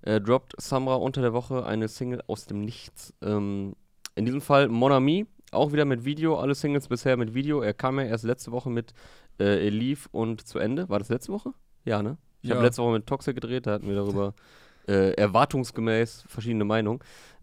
[0.04, 3.14] äh, droppt Samra unter der Woche eine Single aus dem Nichts.
[3.22, 3.76] Ähm,
[4.16, 7.62] in diesem Fall Mon Ami, auch wieder mit Video, alle Singles bisher mit Video.
[7.62, 8.94] Er kam ja erst letzte Woche mit
[9.40, 10.88] äh, Elif und zu Ende.
[10.90, 11.54] War das letzte Woche?
[11.86, 12.18] Ja, ne?
[12.42, 12.66] Ich habe Ja.
[12.66, 14.34] letzte Woche mit Toxic gedreht, da hatten wir darüber
[14.88, 17.00] äh, erwartungsgemäß verschiedene Meinungen.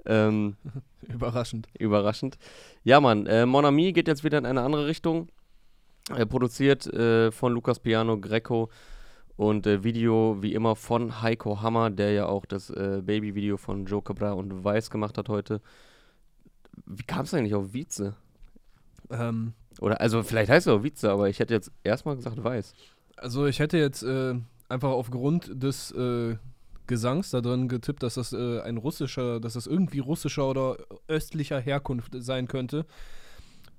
[0.06, 0.56] Ähm,
[1.08, 1.68] Überraschend.
[1.78, 2.38] überraschend.
[2.82, 5.28] Ja, Mann, äh, Mon Ami geht jetzt wieder in eine andere Richtung.
[6.16, 8.70] Äh, produziert äh, von Lukas Piano, Greco
[9.36, 13.84] und äh, Video wie immer von Heiko Hammer, der ja auch das äh, Baby-Video von
[13.84, 15.60] Joe Cabra und Weiß gemacht hat heute.
[16.86, 18.14] Wie kam es eigentlich auf Vize?
[19.10, 22.74] Ähm, Oder, also vielleicht heißt es auch Vize, aber ich hätte jetzt erstmal gesagt Weiß.
[23.16, 24.34] also ich hätte jetzt äh,
[24.68, 26.36] einfach aufgrund des äh,
[26.86, 31.60] Gesangs da drin getippt, dass das äh, ein russischer, dass das irgendwie russischer oder östlicher
[31.60, 32.86] Herkunft sein könnte.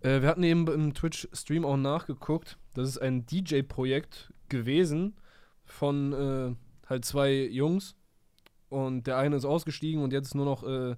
[0.01, 2.57] Äh, wir hatten eben im Twitch-Stream auch nachgeguckt.
[2.75, 5.15] Das ist ein DJ-Projekt gewesen
[5.65, 6.55] von äh,
[6.87, 7.95] halt zwei Jungs.
[8.69, 10.95] Und der eine ist ausgestiegen und jetzt ist nur noch äh,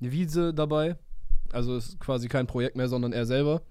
[0.00, 0.96] eine Wiese dabei.
[1.52, 3.62] Also ist quasi kein Projekt mehr, sondern er selber.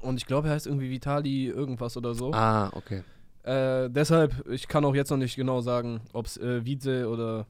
[0.00, 2.32] Und ich glaube, er heißt irgendwie Vitali irgendwas oder so.
[2.32, 3.02] Ah, okay.
[3.44, 7.46] Äh, deshalb, ich kann auch jetzt noch nicht genau sagen, ob es äh, Wiese oder.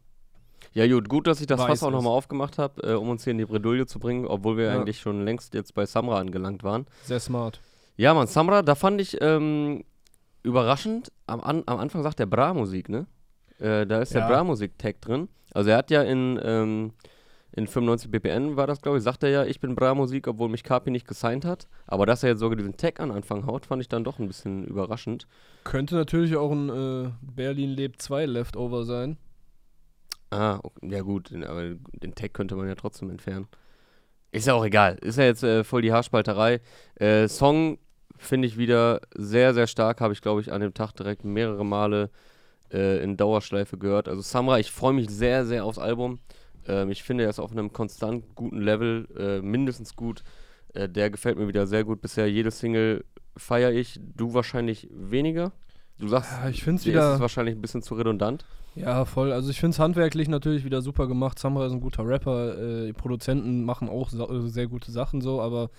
[0.72, 3.30] Ja, gut, gut, dass ich das Fass auch nochmal aufgemacht habe, äh, um uns hier
[3.30, 4.74] in die Bredouille zu bringen, obwohl wir Ja.
[4.74, 6.86] eigentlich schon längst jetzt bei Samra angelangt waren.
[7.04, 7.60] Sehr smart.
[7.96, 9.84] Ja, Mann, Samra, da fand ich ähm,
[10.42, 13.06] überraschend, am, an, am Anfang sagt der Bra-Musik, ne?
[13.60, 14.28] Äh, da ist der Ja.
[14.28, 15.28] Bra-Musik-Tag drin.
[15.52, 16.92] Also er hat ja in, ähm,
[17.56, 20.64] in 95 BPN war das, glaube ich, sagt er ja, ich bin Bra-Musik, obwohl mich
[20.64, 21.68] Kapi nicht gesigned hat.
[21.86, 24.26] Aber dass er jetzt sogar diesen Tag an Anfang haut, fand ich dann doch ein
[24.26, 25.26] bisschen überraschend.
[25.62, 29.16] Könnte natürlich auch ein äh, Berlin lebt 2 Leftover sein.
[30.30, 33.46] Ah, okay, ja gut, den- aber den Tag könnte man ja trotzdem entfernen.
[34.32, 34.96] Ist ja auch egal.
[35.00, 36.60] Ist ja jetzt äh, voll die Haarspalterei.
[36.96, 37.78] Äh, Song
[38.16, 40.00] finde ich wieder sehr, sehr stark.
[40.00, 42.10] Habe ich, glaube ich, an dem Tag direkt mehrere Male
[42.72, 44.08] äh, in Dauerschleife gehört.
[44.08, 46.18] Also Samra, ich freue mich sehr, sehr aufs Album.
[46.66, 50.22] Ähm, ich finde, er ist auf einem konstant guten Level, äh, mindestens gut.
[50.72, 52.00] Äh, der gefällt mir wieder sehr gut.
[52.00, 53.04] Bisher jede Single
[53.36, 54.00] feiere ich.
[54.16, 55.52] Du wahrscheinlich weniger.
[55.98, 57.14] Du sagst, Ja, ich finde es dir ist wieder.
[57.14, 58.44] es wahrscheinlich ein bisschen zu redundant.
[58.74, 59.32] Ja, voll.
[59.32, 61.38] Also ich finde es handwerklich natürlich wieder super gemacht.
[61.38, 62.58] Samra ist ein guter Rapper.
[62.58, 65.70] Äh, die Produzenten machen auch äh, sehr gute Sachen so, aber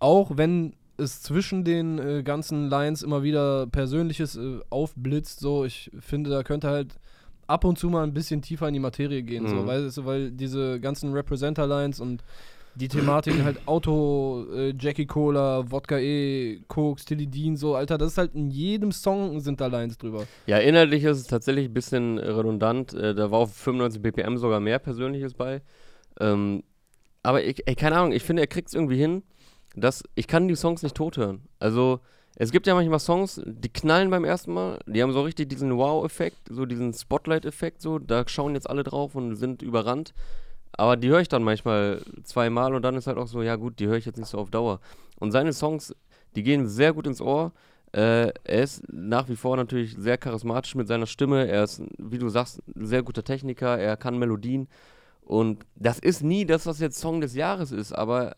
[0.00, 5.90] auch wenn es zwischen den äh, ganzen Lines immer wieder Persönliches äh, aufblitzt, so, ich
[6.00, 6.96] finde, da könnte halt
[7.50, 9.66] ab und zu mal ein bisschen tiefer in die Materie gehen, so, Mhm.
[9.66, 12.22] weil, so, weil diese ganzen Representer-Lines und
[12.76, 18.12] die Thematiken halt Auto, äh, Jackie Cola, Wodka E, Koks, Tilly Dean, so, Alter, das
[18.12, 20.24] ist halt in jedem Song sind da Lines drüber.
[20.46, 22.94] Ja, inhaltlich ist es tatsächlich ein bisschen redundant.
[22.94, 25.62] Äh, da war auf 95 BPM sogar mehr Persönliches bei.
[26.20, 26.62] Ähm,
[27.24, 29.24] aber ich, ey, keine Ahnung, ich finde, er kriegt es irgendwie hin,
[29.74, 31.42] dass ich kann die Songs nicht tot hören.
[31.58, 32.00] Also,
[32.36, 35.76] es gibt ja manchmal Songs, die knallen beim ersten Mal, die haben so richtig diesen
[35.76, 40.14] Wow-Effekt, so diesen Spotlight-Effekt, so, da schauen jetzt alle drauf und sind überrannt.
[40.72, 43.78] Aber die höre ich dann manchmal zweimal und dann ist halt auch so, ja gut,
[43.80, 44.80] die höre ich jetzt nicht so auf Dauer.
[45.18, 45.94] Und seine Songs,
[46.36, 47.52] die gehen sehr gut ins Ohr.
[47.92, 51.48] Äh, er ist nach wie vor natürlich sehr charismatisch mit seiner Stimme.
[51.48, 53.78] Er ist, wie du sagst, ein sehr guter Techniker.
[53.78, 54.68] Er kann Melodien.
[55.22, 58.36] Und das ist nie das, was jetzt Song des Jahres ist, aber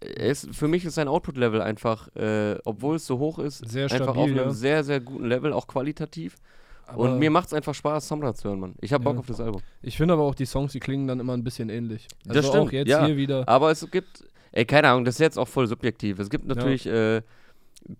[0.00, 4.16] ist, für mich ist sein Output-Level einfach, äh, obwohl es so hoch ist, Sehr einfach
[4.16, 4.50] auf einem ja.
[4.50, 6.36] sehr, sehr guten Level, auch qualitativ.
[6.86, 8.74] Aber- Und mir macht es einfach Spaß, Samra zu hören, Mann.
[8.80, 9.20] Ich habe Bock Ja.
[9.20, 9.62] auf das Album.
[9.80, 12.06] Ich finde aber auch, die Songs, die klingen dann immer ein bisschen ähnlich.
[12.26, 13.06] Also Das stimmt, auch jetzt ja.
[13.06, 13.48] hier wieder.
[13.48, 16.18] Aber es gibt, ey, keine Ahnung, das ist jetzt auch voll subjektiv.
[16.18, 17.22] Es gibt natürlich äh,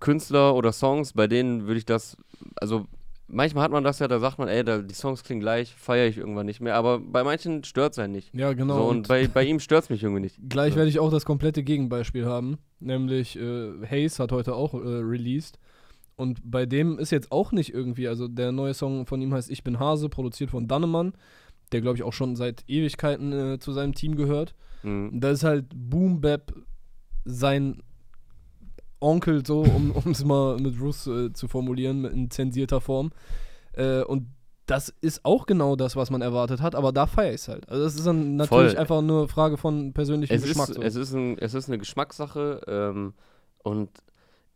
[0.00, 2.16] Künstler oder Songs, bei denen würde ich das,
[2.56, 2.86] also
[3.28, 6.06] manchmal hat man das ja, da sagt man, ey, da, die Songs klingen gleich, feiere
[6.06, 6.74] ich irgendwann nicht mehr.
[6.74, 8.34] Aber bei manchen stört es einen nicht.
[8.34, 8.76] Ja, genau.
[8.76, 10.38] so, und und bei, bei ihm stört es mich irgendwie nicht.
[10.48, 10.76] gleich so.
[10.76, 12.58] werde ich auch das komplette Gegenbeispiel haben.
[12.80, 15.58] Nämlich äh, Hayes hat heute auch äh, released.
[16.16, 19.50] Und bei dem ist jetzt auch nicht irgendwie, also der neue Song von ihm heißt
[19.50, 21.14] Ich bin Hase, produziert von Dannemann,
[21.72, 24.54] der glaube ich auch schon seit Ewigkeiten äh, zu seinem Team gehört.
[24.82, 25.20] Mhm.
[25.20, 26.54] Das ist halt Boom Bap
[27.24, 27.82] sein
[29.02, 33.10] Onkel so, um es mal mit Russ äh, zu formulieren, in zensierter Form.
[33.74, 34.28] Äh, und
[34.66, 37.68] das ist auch genau das, was man erwartet hat, aber da feiere ich es halt.
[37.68, 38.80] Also das ist dann natürlich Voll.
[38.80, 40.68] einfach nur Frage von persönlichem Es, Geschmack.
[40.68, 40.82] ist, so.
[40.82, 43.14] es, ist ein, es ist eine Geschmackssache ähm,
[43.64, 43.90] und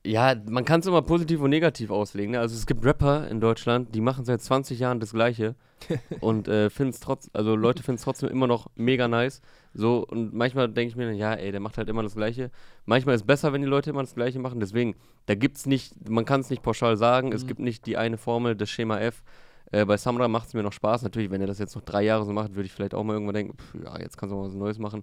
[0.06, 2.32] Ja, man kann es immer positiv und negativ auslegen.
[2.32, 2.40] Ne?
[2.40, 5.56] Also es gibt Rapper in Deutschland, die machen seit 20 Jahren das Gleiche
[6.20, 9.42] und äh, finden es trotz, also Leute finden es trotzdem immer noch mega nice.
[9.74, 12.52] So und manchmal denke ich mir, ja, ey, der macht halt immer das Gleiche.
[12.84, 14.60] Manchmal ist es besser, wenn die Leute immer das Gleiche machen.
[14.60, 14.94] Deswegen,
[15.26, 17.28] da gibt's nicht, man kann es nicht pauschal sagen.
[17.28, 17.34] Mhm.
[17.34, 19.24] Es gibt nicht die eine Formel, das Schema F.
[19.72, 21.02] Äh, bei Samra macht es mir noch Spaß.
[21.02, 23.14] Natürlich, wenn er das jetzt noch drei Jahre so macht, würde ich vielleicht auch mal
[23.14, 25.02] irgendwann denken, pff, ja, jetzt kannst du mal was Neues machen.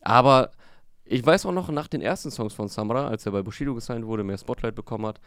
[0.00, 0.52] Aber
[1.08, 4.06] ich weiß auch noch nach den ersten Songs von Samra, als er bei Bushido gesigned
[4.06, 5.20] wurde, mehr Spotlight bekommen hat.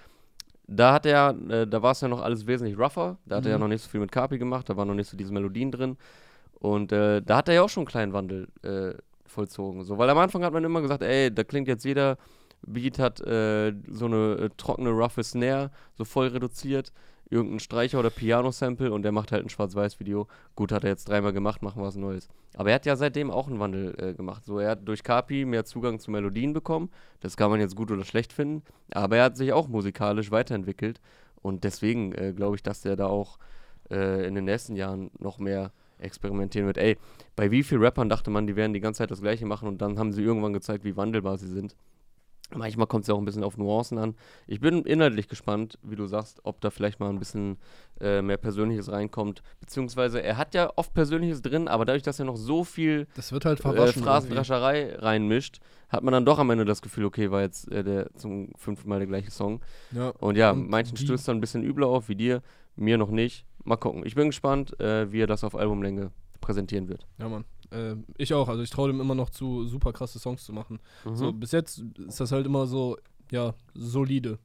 [0.67, 3.17] Da hat er, äh, da war es ja noch alles wesentlich rougher.
[3.26, 3.48] Da hat mhm.
[3.48, 3.62] er ja mhm.
[3.63, 5.98] noch nicht so viel mit Kapi gemacht, da waren noch nicht so diese Melodien drin.
[6.60, 8.94] Und äh, da hat er ja auch schon einen kleinen Wandel äh,
[9.26, 9.84] vollzogen.
[9.84, 12.17] So, weil am Anfang hat man immer gesagt, ey, da klingt jetzt jeder
[12.62, 16.94] Beat hat äh, so eine äh, trockene, roughe Snare, so voll reduziert
[17.32, 20.28] irgendein Streicher oder Piano-Sample und der macht halt ein Schwarz-Weiß-Video.
[20.56, 22.28] Gut, hat er jetzt dreimal gemacht, machen wir was Neues.
[22.56, 24.44] Aber er hat ja seitdem auch einen Wandel äh, gemacht.
[24.46, 26.89] So, er hat durch Kapi mehr Zugang zu Melodien bekommen.
[27.22, 28.63] Das kann man jetzt gut oder schlecht finden.
[28.91, 31.00] Aber er hat sich auch musikalisch weiterentwickelt.
[31.41, 33.39] Und deswegen äh, glaube ich, dass der da auch
[33.89, 36.78] äh, in den nächsten Jahren noch mehr experimentieren wird.
[36.78, 36.98] Ey,
[37.36, 39.82] bei wie vielen Rappern dachte man, die werden die ganze Zeit das Gleiche machen und
[39.82, 41.76] dann haben sie irgendwann gezeigt, wie wandelbar sie sind.
[42.56, 44.16] Manchmal kommt es ja auch ein bisschen auf Nuancen an.
[44.48, 47.58] Ich bin inhaltlich gespannt, wie du sagst, ob da vielleicht mal ein bisschen
[48.00, 49.44] äh, mehr Persönliches reinkommt.
[49.60, 53.32] Beziehungsweise er hat ja oft Persönliches drin, aber dadurch, dass er noch so viel das
[53.32, 55.60] wird halt äh, Phrasendrescherei reinmischt,
[55.90, 58.90] hat man dann doch am Ende das Gefühl, okay, war jetzt äh, der zum fünften
[58.90, 59.62] Mal der gleiche Song.
[59.92, 60.10] Ja.
[60.20, 62.42] Und ja, Und manchen stößt dann ein bisschen übler auf, wie dir,
[62.76, 63.46] mir noch nicht.
[63.64, 64.06] Mal gucken.
[64.06, 67.06] Ich bin gespannt, äh, wie er das auf Albumlänge präsentieren wird.
[67.20, 67.46] Ja, Mann.
[67.72, 68.48] Äh, ich auch.
[68.48, 70.80] Also ich traue dem immer noch zu, super krasse Songs zu machen.
[71.06, 71.16] Mhm.
[71.16, 72.98] So, bis jetzt ist das halt immer so,
[73.32, 74.40] ja, solide.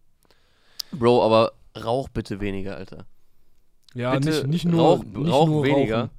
[0.92, 3.06] Bro, aber rauch bitte weniger, Alter.
[3.94, 6.10] Ja, bitte nicht, nicht nur, rauch, nicht rauch nur weniger.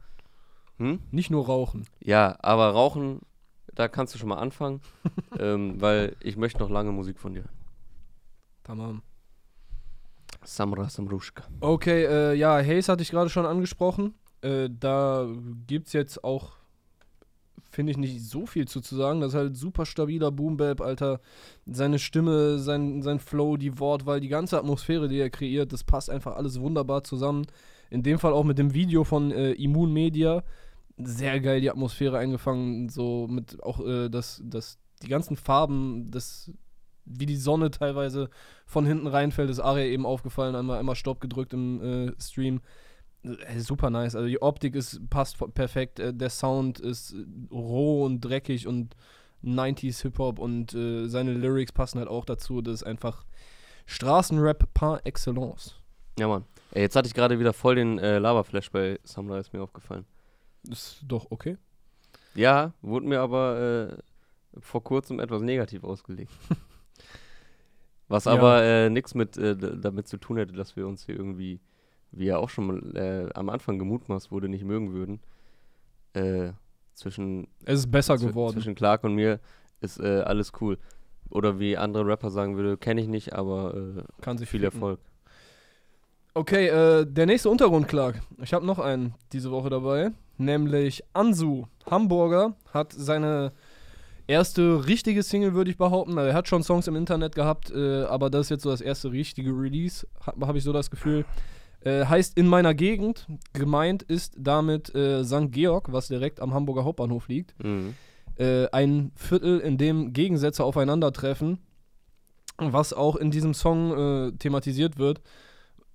[0.77, 0.99] Hm?
[1.11, 1.87] Nicht nur rauchen.
[1.99, 3.21] Ja, aber rauchen,
[3.73, 4.81] da kannst du schon mal anfangen,
[5.39, 7.45] ähm, weil ich möchte noch lange Musik von dir.
[8.63, 9.01] Tamam.
[10.43, 11.43] Samra Samrushka.
[11.61, 14.13] Okay, äh, ja, Haze hatte ich gerade schon angesprochen.
[14.41, 15.27] Äh, da
[15.65, 16.56] gibt es jetzt auch
[17.77, 19.21] finde ich, nicht so viel zu, zu sagen.
[19.21, 21.21] Das ist halt super stabiler Boom-Bap, Alter.
[21.67, 26.09] Seine Stimme, sein, sein Flow, die Wortwahl, die ganze Atmosphäre, die er kreiert, das passt
[26.09, 27.45] einfach alles wunderbar zusammen.
[27.91, 30.43] In dem Fall auch mit dem Video von äh, Immun Media.
[30.97, 36.51] Sehr geil die Atmosphäre eingefangen, so mit auch äh, das, das, die ganzen Farben, das,
[37.05, 38.31] wie die Sonne teilweise
[38.65, 42.59] von hinten reinfällt, ist Aria eben aufgefallen, einmal, einmal Stopp gedrückt im äh, Stream.
[43.23, 44.15] Äh, super nice.
[44.15, 45.99] Also die Optik ist, passt perfekt.
[45.99, 48.95] Äh, der Sound ist äh, roh und dreckig und
[49.43, 52.61] 90s Hip-Hop und äh, seine Lyrics passen halt auch dazu.
[52.61, 53.25] Das ist einfach
[53.85, 55.75] Straßenrap par excellence.
[56.19, 56.45] Ja, Mann.
[56.71, 60.05] Ey, jetzt hatte ich gerade wieder voll den äh, Lava-Flash bei Samurai, ist mir aufgefallen.
[60.69, 61.57] Ist doch okay.
[62.35, 63.91] Ja, wurde mir aber
[64.55, 66.31] äh, vor kurzem etwas negativ ausgelegt.
[68.09, 68.33] Was ja.
[68.33, 71.59] aber äh, nichts mit damit zu tun hätte, dass wir uns hier irgendwie
[72.11, 75.19] wie ja auch schon äh, am Anfang gemutmaßt wurde, nicht mögen würden.
[76.13, 76.51] Äh,
[76.93, 77.47] zwischen.
[77.65, 78.53] Es ist besser geworden.
[78.53, 79.39] Zwischen Clark und mir
[79.81, 80.77] ist äh, alles cool.
[81.29, 84.75] Oder wie andere Rapper sagen würde, kenne ich nicht, aber äh, kann sich viel ficken.
[84.75, 84.99] Erfolg.
[86.33, 88.21] Okay, äh, der nächste Untergrund, Clark.
[88.41, 93.53] Ich habe noch einen diese Woche dabei, nämlich Ansu, Hamburger, hat seine
[94.27, 96.17] erste richtige Single, würde ich behaupten.
[96.17, 98.81] Also er hat schon Songs im Internet gehabt, äh, aber das ist jetzt so das
[98.81, 101.25] erste richtige Release, habe hab ich so das Gefühl.
[101.87, 103.27] Äh, heißt in meiner Gegend.
[103.53, 105.51] Gemeint ist damit äh, St.
[105.51, 107.55] Georg, was direkt am Hamburger Hauptbahnhof liegt.
[107.63, 107.95] Mhm.
[108.35, 111.59] Äh, ein Viertel, in dem Gegensätze aufeinandertreffen,
[112.57, 115.21] was auch in diesem Song äh, thematisiert wird.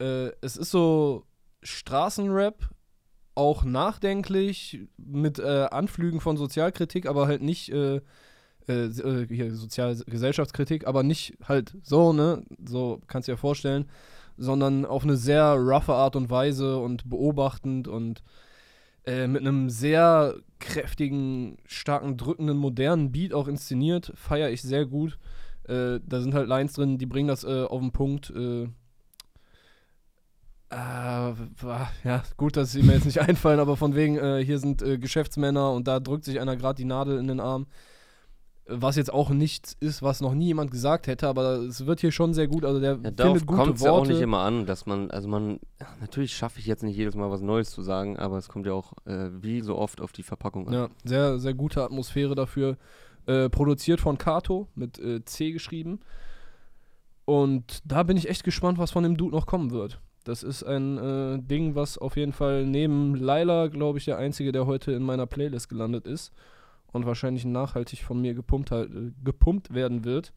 [0.00, 1.26] Äh, es ist so
[1.62, 2.70] Straßenrap,
[3.35, 8.02] auch nachdenklich, mit Anflügen von Sozialkritik, aber halt nicht hier
[8.66, 12.44] Sozial Gesellschaftskritik, aber nicht halt so, ne?
[12.62, 13.87] So kannst du dir vorstellen
[14.36, 18.22] sondern auf eine sehr roughe Art und Weise und beobachtend und
[19.04, 24.12] äh, mit einem sehr kräftigen, starken, drückenden, modernen Beat auch inszeniert.
[24.14, 25.18] Feiere ich sehr gut.
[25.64, 28.30] Äh, da sind halt Lines drin, die bringen das äh, auf den Punkt.
[28.30, 28.68] Äh,
[30.70, 31.34] äh,
[32.04, 35.72] ja, gut, dass sie mir jetzt nicht einfallen, aber von wegen, äh, hier sind Geschäftsmänner
[35.72, 37.66] und da drückt sich einer gerade die Nadel in den Arm
[38.66, 42.12] was jetzt auch nichts ist, was noch nie jemand gesagt hätte, aber es wird hier
[42.12, 42.64] schon sehr gut.
[42.64, 45.29] Also der ja, findet gute kommt es ja auch nicht immer an, dass man, also
[45.29, 45.59] man,
[46.01, 48.72] natürlich schaffe ich jetzt nicht jedes Mal was Neues zu sagen, aber es kommt ja
[48.72, 50.75] auch äh, wie so oft auf die Verpackung an.
[50.75, 52.77] Ja, sehr, sehr gute Atmosphäre dafür.
[53.27, 56.01] Äh, produziert von Kato mit äh, C geschrieben.
[57.25, 60.01] Und da bin ich echt gespannt, was von dem Dude noch kommen wird.
[60.25, 64.53] Das ist ein äh, Ding, was auf jeden Fall neben Laila, glaube ich, der einzige,
[64.53, 66.33] der heute in meiner Playlist gelandet ist
[66.92, 70.33] und wahrscheinlich nachhaltig von mir gepumpt, halt, äh, gepumpt werden wird.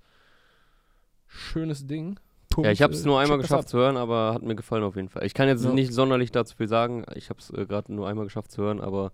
[1.28, 2.20] schönes Ding.
[2.58, 4.84] Ja, ich habe es Punkt, nur äh, einmal geschafft zu hören, aber hat mir gefallen
[4.84, 5.26] auf jeden Fall.
[5.26, 5.72] Ich kann jetzt Ja.
[5.74, 7.04] nicht sonderlich dazu viel sagen.
[7.16, 9.12] Ich habe es äh, gerade nur einmal geschafft zu hören, aber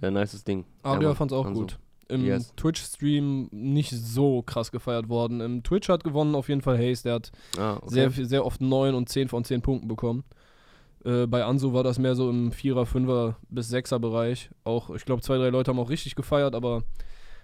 [0.00, 0.64] äh, nices Ding.
[0.82, 1.60] Aria Mann, fand's auch Hanzo.
[1.62, 1.78] gut.
[2.08, 2.54] Im Yes.
[2.56, 5.42] Twitch-Stream nicht so krass gefeiert worden.
[5.42, 7.02] Im Twitch hat gewonnen auf jeden Fall Hayes.
[7.02, 7.88] Der hat Ah, okay.
[7.90, 10.24] sehr, sehr oft 9 und 10 von 10 Punkten bekommen.
[11.04, 14.50] Äh, bei Ansu war das mehr so im 4er, 5er bis 6er Bereich.
[14.64, 16.82] Auch, ich glaube, zwei, drei Leute haben auch richtig gefeiert, aber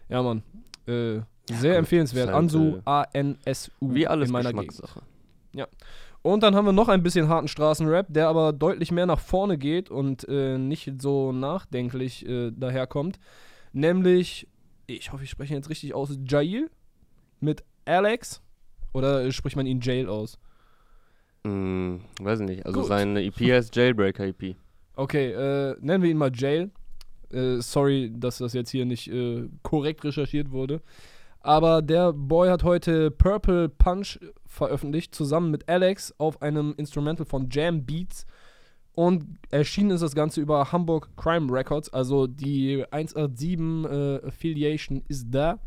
[0.08, 0.42] ja, Mann.
[0.86, 2.28] Äh, sehr gut, empfehlenswert.
[2.28, 4.68] halt, Ansu, äh, A-N-S-U Wie alles in meiner Gegend.
[4.68, 5.02] Geschmackssache.
[6.22, 9.58] Und dann haben wir noch ein bisschen harten Straßenrap, der aber deutlich mehr nach vorne
[9.58, 13.20] geht und äh, nicht so nachdenklich äh, daherkommt.
[13.74, 14.48] Nämlich,
[14.86, 16.70] ich hoffe, ich spreche ihn jetzt richtig aus, Jail
[17.40, 18.40] mit Alex.
[18.94, 20.38] Oder äh, spricht man ihn Jail aus?
[21.46, 22.66] Hm, weiß ich nicht.
[22.66, 22.88] Also Gut.
[22.88, 24.56] seine EP heißt Jailbreaker EP.
[24.96, 26.70] Okay, äh, nennen wir ihn mal Jail.
[27.30, 30.80] Äh, sorry, dass das jetzt hier nicht äh, korrekt recherchiert wurde.
[31.40, 37.50] Aber der Boy hat heute Purple Punch veröffentlicht, zusammen mit Alex auf einem Instrumental von
[37.50, 38.24] Jam Beats.
[38.94, 41.92] Und erschienen ist das Ganze über Hamburg Crime Records.
[41.92, 45.58] Also die 187 äh, Affiliation ist da.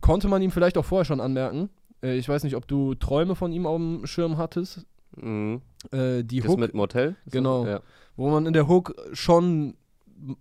[0.00, 1.68] Konnte man ihm vielleicht auch vorher schon anmerken.
[2.02, 4.86] Äh, ich weiß nicht, ob du Träume von ihm auf dem Schirm hattest.
[5.16, 5.62] Mhm.
[5.92, 7.16] Äh, die Das Hook mit Motel?
[7.30, 7.66] Genau.
[7.66, 7.80] Ja.
[8.16, 9.74] wo man in der Hook schon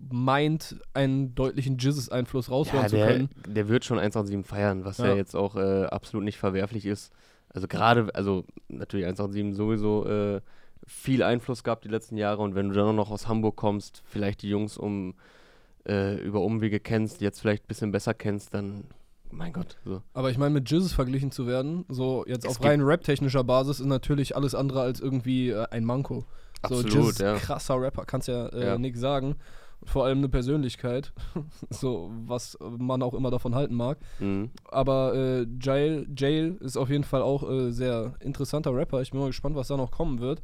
[0.10, 3.30] meint, einen deutlichen Jizzes-Einfluss raushören Ja, zu der, können.
[3.48, 5.16] der wird schon 187 feiern, was ja, Ja.
[5.16, 7.12] jetzt auch äh, absolut nicht verwerflich ist.
[7.50, 10.42] Also gerade, also natürlich 187 sowieso äh,
[10.88, 14.42] viel Einfluss gehabt die letzten Jahre und wenn du dann noch aus Hamburg kommst, vielleicht
[14.44, 15.16] die Jungs um
[15.88, 18.86] äh, über Umwege kennst, jetzt vielleicht ein bisschen besser kennst, dann
[19.36, 20.02] mein Gott, so.
[20.14, 23.80] Aber ich meine, mit Jizzes verglichen zu werden, so jetzt Es auf rein rap-technischer Basis,
[23.80, 26.26] ist natürlich alles andere als irgendwie äh, ein Manko.
[26.68, 27.36] so, Absolut, Jizz ist ja.
[27.36, 28.78] krasser Rapper, kannst ja, äh, Ja.
[28.78, 29.36] nix sagen.
[29.84, 31.12] Vor allem eine Persönlichkeit,
[31.70, 34.00] so was man auch immer davon halten mag.
[34.20, 34.50] Mhm.
[34.72, 39.02] Aber äh, Jail, Jail ist auf jeden Fall auch äh, sehr interessanter Rapper.
[39.02, 40.42] Ich bin mal gespannt, was da noch kommen wird.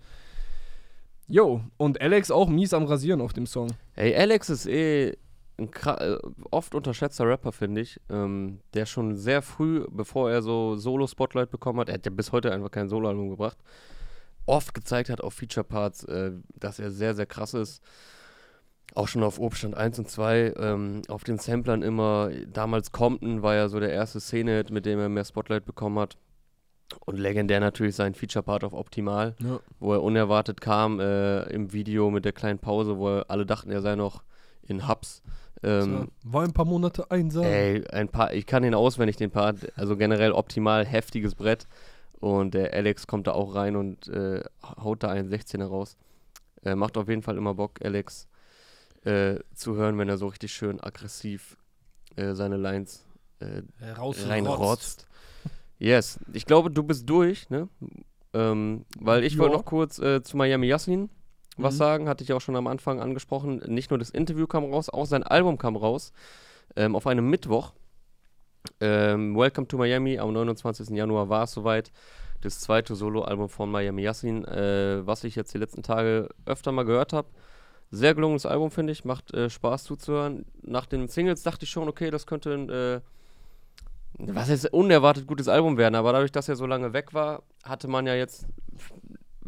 [1.28, 3.68] Jo, und Alex auch mies am Rasieren auf dem Song.
[3.96, 5.18] Ey, Alex ist eh
[5.62, 6.18] ein äh,
[6.50, 8.00] oft unterschätzter Rapper, finde ich.
[8.10, 12.32] Ähm, der schon sehr früh, bevor er so Solo-Spotlight bekommen hat, er hat ja bis
[12.32, 13.58] heute einfach kein Soloalbum gebracht,
[14.46, 17.82] oft gezeigt hat auf Feature-Parts, äh, dass er sehr, sehr krass ist.
[18.94, 22.30] Auch schon auf Obstand 1 und 2, ähm, auf den Samplern immer.
[22.52, 26.18] Damals Compton war ja so der erste Szene, mit dem er mehr Spotlight bekommen hat.
[27.06, 29.60] Und legendär natürlich sein Feature-Part auf Optimal Ja.
[29.80, 33.72] wo er unerwartet kam äh, im Video mit der kleinen Pause, wo er, alle dachten,
[33.72, 34.24] er sei noch
[34.64, 35.22] in Hubs.
[35.64, 37.46] Ähm, war ein paar Monate einsam.
[37.46, 41.68] ey, ein paar, ich kann ihn auswendig, den Part, also generell optimal heftiges Brett.
[42.20, 45.98] Und der Alex kommt da auch rein und äh, haut da einen 16er raus.
[46.64, 48.28] Äh, macht auf jeden Fall immer Bock, Alex
[49.04, 51.58] äh, zu hören, wenn er so richtig schön aggressiv
[52.16, 53.04] äh, seine Lines
[53.40, 53.62] äh,
[54.28, 55.08] reinrotzt.
[55.80, 57.68] Yes, ich glaube, du bist durch, ne?
[58.34, 59.58] Ähm, weil ich wollte Ja.
[59.58, 61.10] noch kurz äh, zu Miami Yassin
[61.64, 61.78] was Mhm.
[61.80, 63.62] sagen, hatte ich auch schon am Anfang angesprochen.
[63.68, 66.12] Nicht nur das Interview kam raus, auch sein Album kam raus.
[66.76, 67.74] Ähm, auf einem Mittwoch.
[68.80, 70.90] Ähm, Welcome to Miami, am 29.
[70.96, 71.92] Januar war es soweit.
[72.42, 76.86] Das zweite Soloalbum von Miami Yassin, äh, was ich jetzt die letzten Tage öfter mal
[76.86, 77.28] gehört habe.
[77.92, 79.06] Sehr gelungenes Album, finde ich.
[79.06, 80.46] Macht äh, Spaß zuzuhören.
[80.64, 83.02] Nach den Singles dachte ich schon, okay, das könnte ein, äh,
[84.18, 85.96] was heißt unerwartet gutes Album werden.
[85.96, 88.46] Aber dadurch, dass er so lange weg war, hatte man ja jetzt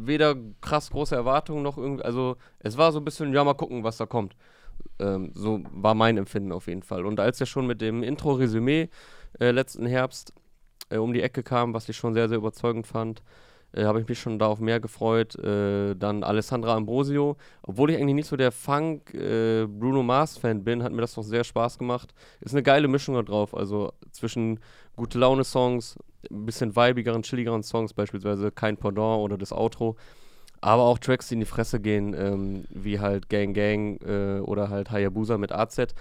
[0.08, 2.04] weder krass große Erwartungen noch irgendwie.
[2.04, 4.36] Also, es war so ein bisschen, ja, mal gucken, was da kommt.
[5.00, 7.06] Ähm, so war mein Empfinden auf jeden Fall.
[7.06, 8.90] Und als er schon mit dem Intro-Resümee
[9.40, 10.34] äh, letzten Herbst
[10.90, 13.24] äh, um die Ecke kam, was ich schon sehr, sehr überzeugend fand,
[13.74, 15.36] äh, habe ich mich schon darauf mehr gefreut.
[15.36, 17.38] Äh, dann Alessandra Ambrosio.
[17.64, 21.44] Obwohl ich eigentlich nicht so der Funk äh, Mars-Fan bin, hat mir das doch sehr
[21.44, 22.14] Spaß gemacht.
[22.42, 23.56] Ist eine geile Mischung da drauf.
[23.56, 24.60] Also zwischen
[24.96, 25.98] gute Laune-Songs,
[26.32, 29.96] ein bisschen vibigeren, chilligeren Songs, beispielsweise Kein Pendant oder das Outro.
[30.62, 34.70] Aber auch Tracks, die in die Fresse gehen, ähm, wie halt Gang Gang äh, oder
[34.70, 35.94] halt Hayabusa mit AZ.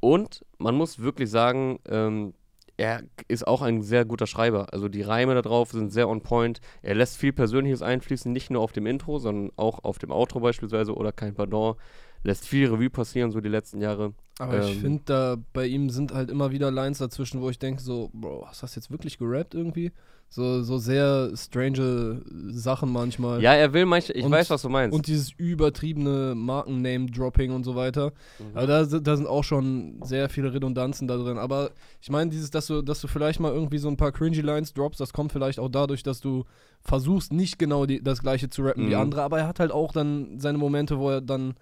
[0.00, 2.34] Und man muss wirklich sagen, ähm,
[2.76, 4.72] er ist auch ein sehr guter Schreiber.
[4.72, 6.60] Also die Reime da drauf sind sehr on point.
[6.82, 10.40] Er lässt viel Persönliches einfließen, nicht nur auf dem Intro, sondern auch auf dem Outro
[10.40, 11.76] beispielsweise oder kein Pardon.
[12.24, 14.14] Lässt viel Revue passieren, so die letzten Jahre.
[14.40, 17.58] Aber ich Ähm, finde, da bei ihm sind halt immer wieder Lines dazwischen, wo ich
[17.60, 19.92] denke, so, Bro, hast du das jetzt wirklich gerappt irgendwie?
[20.30, 23.40] So, so sehr strange Sachen manchmal.
[23.42, 24.96] Ja, er will manche, ich Und- weiß, was du meinst.
[24.96, 28.12] Und dieses übertriebene Markenname-Dropping und so weiter.
[28.40, 28.44] Mhm.
[28.56, 31.38] Aber da, sind- da sind auch schon sehr viele Redundanzen da drin.
[31.38, 31.70] Aber
[32.00, 34.72] ich meine, dieses, dass du, dass du vielleicht mal irgendwie so ein paar cringy Lines
[34.74, 36.44] droppst, das kommt vielleicht auch dadurch, dass du
[36.80, 39.00] versuchst, nicht genau die, das gleiche zu rappen wie Mhm.
[39.02, 39.22] andere.
[39.22, 41.54] Aber er hat halt auch dann seine Momente, wo er dann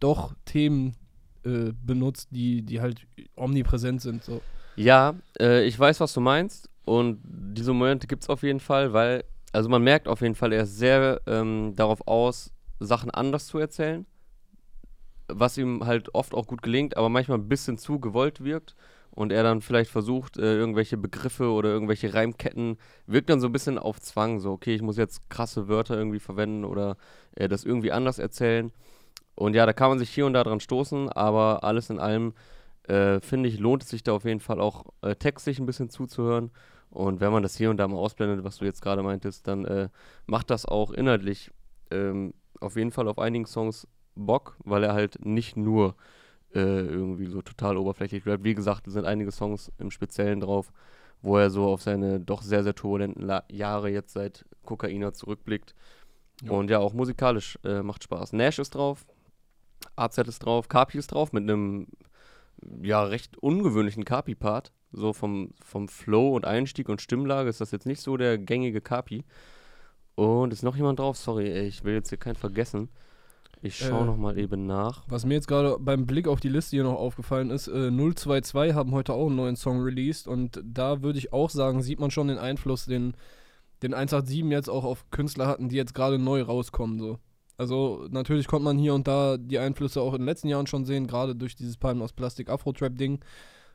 [0.00, 0.96] doch Themen
[1.44, 4.24] äh, benutzt, die, die halt omnipräsent sind.
[4.24, 4.40] So.
[4.76, 6.68] Ja, äh, ich weiß, was du meinst.
[6.84, 10.52] und diese Momente gibt es auf jeden Fall, weil, also man merkt auf jeden Fall,
[10.52, 14.06] er ist sehr ähm, darauf aus, Sachen anders zu erzählen,
[15.26, 18.74] was ihm halt oft auch gut gelingt, aber manchmal ein bisschen zu gewollt wirkt
[19.10, 23.52] und er dann vielleicht versucht, äh, irgendwelche Begriffe oder irgendwelche Reimketten, wirkt dann so ein
[23.52, 26.96] bisschen auf Zwang, so, okay, ich muss jetzt krasse Wörter irgendwie verwenden oder
[27.34, 28.72] äh, das irgendwie anders erzählen.
[29.38, 32.34] Und ja, da kann man sich hier und da dran stoßen, aber alles in allem,
[32.88, 35.90] äh, finde ich, lohnt es sich da auf jeden Fall auch äh, textlich ein bisschen
[35.90, 36.50] zuzuhören.
[36.90, 39.64] Und wenn man das hier und da mal ausblendet, was du jetzt gerade meintest, dann
[39.64, 39.90] äh,
[40.26, 41.52] macht das auch inhaltlich
[41.92, 43.86] ähm, auf jeden Fall auf einigen Songs
[44.16, 45.94] Bock, weil er halt nicht nur
[46.52, 48.42] äh, irgendwie so total oberflächlich rappt.
[48.42, 50.72] Wie gesagt, es sind einige Songs im Speziellen drauf,
[51.22, 55.76] wo er so auf seine doch sehr, sehr turbulenten La Jahre jetzt seit Kokaina zurückblickt.
[56.42, 56.50] Ja.
[56.50, 58.32] Und ja, auch musikalisch äh, macht Spaß.
[58.32, 59.06] Nash ist drauf,
[59.96, 61.88] AZ ist drauf, Kapi ist drauf mit einem
[62.82, 64.72] ja recht ungewöhnlichen Kapi-Part.
[64.90, 68.80] So vom, vom Flow und Einstieg und Stimmlage ist das jetzt nicht so der gängige
[68.80, 69.24] Kapi.
[70.14, 71.16] Und ist noch jemand drauf?
[71.16, 72.88] Sorry, ey, ich will jetzt hier keinen vergessen.
[73.60, 75.04] Ich schaue Äh, noch mal eben nach.
[75.08, 78.74] Was mir jetzt gerade beim Blick auf die Liste hier noch aufgefallen ist, äh, 022
[78.74, 82.10] haben heute auch einen neuen Song released und da würde ich auch sagen, sieht man
[82.10, 83.14] schon den Einfluss, den,
[83.82, 86.98] den 187 jetzt auch auf Künstler hatten, die jetzt gerade neu rauskommen.
[86.98, 87.18] So.
[87.58, 90.84] Also natürlich konnte man hier und da die Einflüsse auch in den letzten Jahren schon
[90.84, 93.18] sehen, gerade durch dieses Palmen aus Plastik Afro-Trap-Ding,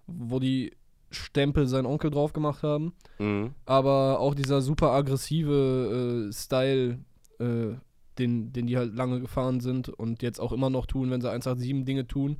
[0.08, 0.72] wo die
[1.12, 2.94] Stempel sein Onkel drauf gemacht haben.
[3.20, 3.54] Mhm.
[3.66, 7.00] Aber auch dieser super aggressive äh, Style,
[7.40, 7.76] äh,
[8.18, 11.30] den, den die halt lange gefahren sind und jetzt auch immer noch tun, wenn sie
[11.30, 12.38] 187 Dinge tun,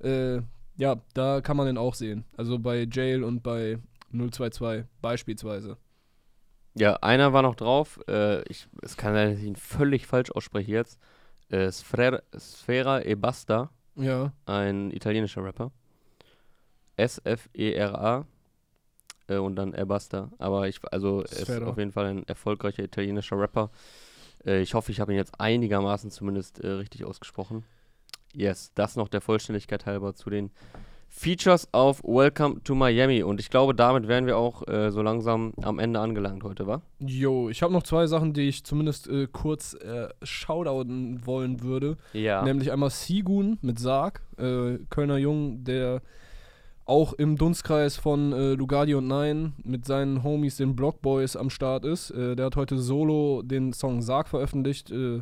[0.00, 0.42] äh,
[0.76, 2.24] ja, da kann man den auch sehen.
[2.36, 3.78] Also bei Jail und bei
[4.12, 5.78] 022 beispielsweise.
[6.74, 8.00] Ja, einer war noch drauf.
[8.08, 10.98] Äh, ich, es kann sein, dass ich ihn völlig falsch ausspreche jetzt.
[11.50, 15.70] Äh, Sfera, Sfera e Basta, Ja, ein italienischer Rapper.
[16.96, 18.26] S-F-E-R-A
[19.28, 20.30] äh, und dann E Basta.
[20.38, 21.66] Aber ich, also, er ist Sfera.
[21.66, 23.70] auf jeden Fall ein erfolgreicher italienischer Rapper.
[24.46, 27.64] Äh, ich hoffe, ich habe ihn jetzt einigermaßen zumindest äh, richtig ausgesprochen.
[28.34, 30.50] Yes, das noch der Vollständigkeit halber zu den
[31.14, 33.22] Features auf Welcome to Miami.
[33.22, 36.80] Und ich glaube, damit wären wir auch äh, so langsam am Ende angelangt heute, wa?
[37.00, 41.98] jo, ich habe noch zwei Sachen, die ich zumindest äh, kurz äh, shoutouten wollen würde.
[42.14, 42.42] Ja.
[42.42, 46.00] Nämlich einmal Sigun mit Sarg, äh, Kölner Jung, der
[46.86, 51.50] auch im Dunstkreis von äh, Lugardi und Nein mit seinen Homies, den Block Boys, am
[51.50, 52.10] Start ist.
[52.10, 54.90] Äh, der hat heute solo den Song Sarg veröffentlicht.
[54.90, 55.20] Äh,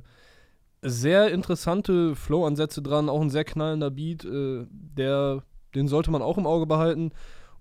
[0.83, 4.25] sehr interessante Flow-Ansätze dran, auch ein sehr knallender Beat.
[4.25, 5.43] Äh, der,
[5.75, 7.13] den sollte man auch im Auge behalten.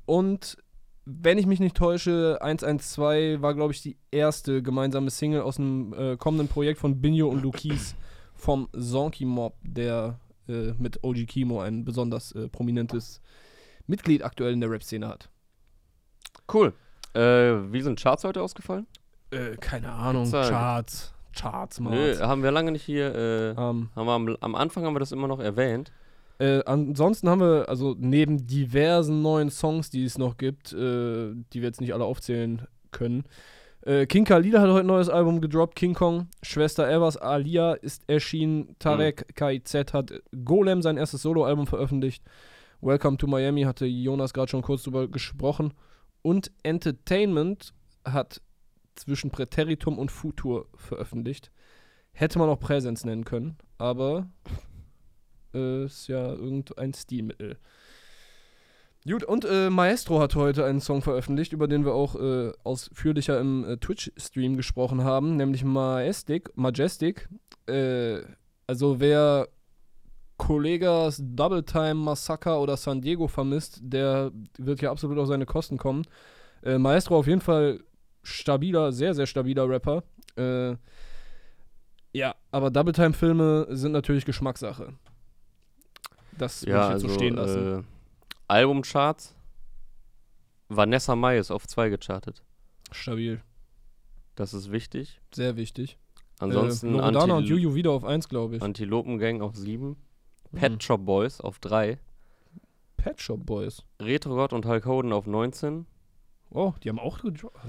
[0.05, 0.57] Und
[1.05, 5.93] wenn ich mich nicht täusche, 112 war, glaube ich, die erste gemeinsame Single aus einem
[5.93, 7.95] äh, kommenden Projekt von Binjo und Lukis
[8.35, 13.21] vom Zonky Mob, der äh, mit OG Kimo ein besonders äh, prominentes
[13.87, 15.29] Mitglied aktuell in der Rap-Szene hat.
[16.51, 16.73] Cool.
[17.13, 18.85] Äh, wie sind Charts heute ausgefallen?
[19.31, 21.93] Äh, keine Ahnung, da- Charts, Charts, Mann.
[21.93, 23.13] Nö, haben wir lange nicht hier.
[23.15, 25.91] Äh, Ähm, haben wir am, am Anfang haben wir das immer noch erwähnt.
[26.39, 31.61] Äh, ansonsten haben wir, also neben diversen neuen Songs, die es noch gibt, äh, die
[31.61, 33.23] wir jetzt nicht alle aufzählen können,
[33.81, 38.03] äh, King Khalil hat heute ein neues Album gedroppt, King Kong, Schwester Evers Alia ist
[38.07, 40.11] erschienen, Tarek KIZ hat
[40.43, 42.23] Golem sein erstes Soloalbum veröffentlicht,
[42.81, 45.73] Welcome to Miami hatte Jonas gerade schon kurz drüber gesprochen.
[46.21, 47.73] Und Entertainment
[48.05, 48.41] hat
[48.95, 51.51] zwischen Präteritum und Futur veröffentlicht.
[52.13, 54.29] Hätte man auch Präsenz nennen können, aber
[55.53, 57.57] ist ja irgendein Stilmittel.
[59.07, 63.39] Gut, und äh, Maestro hat heute einen Song veröffentlicht, über den wir auch äh, ausführlicher
[63.39, 66.51] im äh, Twitch-Stream gesprochen haben, nämlich Majestic.
[66.55, 67.29] Majestic.
[67.67, 68.19] Äh,
[68.67, 69.47] also wer
[70.37, 75.77] Kollegas Double Time Massacre oder San Diego vermisst, der wird ja absolut auf seine Kosten
[75.77, 76.03] kommen.
[76.61, 77.79] Äh, Maestro auf jeden Fall
[78.21, 80.03] stabiler, sehr, sehr stabiler Rapper.
[80.35, 80.75] Äh,
[82.11, 84.93] ja, aber Double Time-Filme sind natürlich Geschmackssache.
[86.39, 87.79] Das Ja, ich jetzt also so stehen lassen.
[87.79, 87.83] äh,
[88.47, 89.35] Albumcharts.
[90.69, 92.43] Vanessa Mai ist auf 2 gechartet.
[92.91, 93.41] Stabil.
[94.35, 95.19] Das ist wichtig.
[95.33, 95.97] Sehr wichtig.
[96.39, 98.61] Ansonsten äh, Loredana und Antil Juju wieder auf 1, glaube ich.
[98.61, 99.89] Antilopengang auf 7.
[99.89, 100.57] Mhm.
[100.57, 101.99] Pet Shop Boys auf 3.
[102.95, 103.83] Pet Shop Boys.
[103.99, 105.85] Retro God und Hulk Hogan auf 19.
[106.51, 107.19] Oh, die haben auch.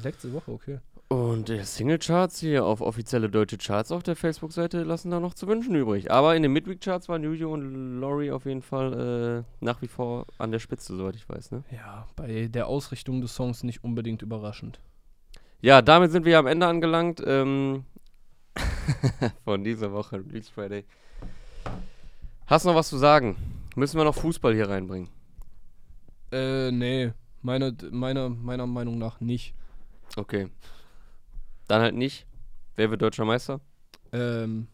[0.03, 0.79] Letzte Woche, okay.
[1.13, 5.49] Und der Singlecharts hier auf offizielle deutsche Charts auf der Facebook-Seite lassen da noch zu
[5.49, 6.09] wünschen übrig.
[6.09, 10.27] Aber in den Midweek-Charts waren Juju und Lori auf jeden Fall äh, nach wie vor
[10.39, 11.51] an der Spitze, soweit ich weiß.
[11.51, 11.65] Ne?
[11.73, 14.79] Ja, bei der Ausrichtung des Songs nicht unbedingt überraschend.
[15.61, 17.87] Ja, damit sind wir am Ende angelangt ähm,
[19.45, 20.85] von dieser Woche Release Friday.
[22.47, 23.37] Hast du noch was zu sagen?
[23.75, 25.09] Müssen wir noch Fußball hier reinbringen?
[26.31, 27.11] Äh, nee.
[27.43, 29.55] Meine, meine, meiner Meinung nach nicht.
[30.17, 30.49] Okay.
[31.71, 32.27] Dann halt nicht.
[32.75, 33.61] Wer wird deutscher Meister?
[34.13, 34.67] Ähm,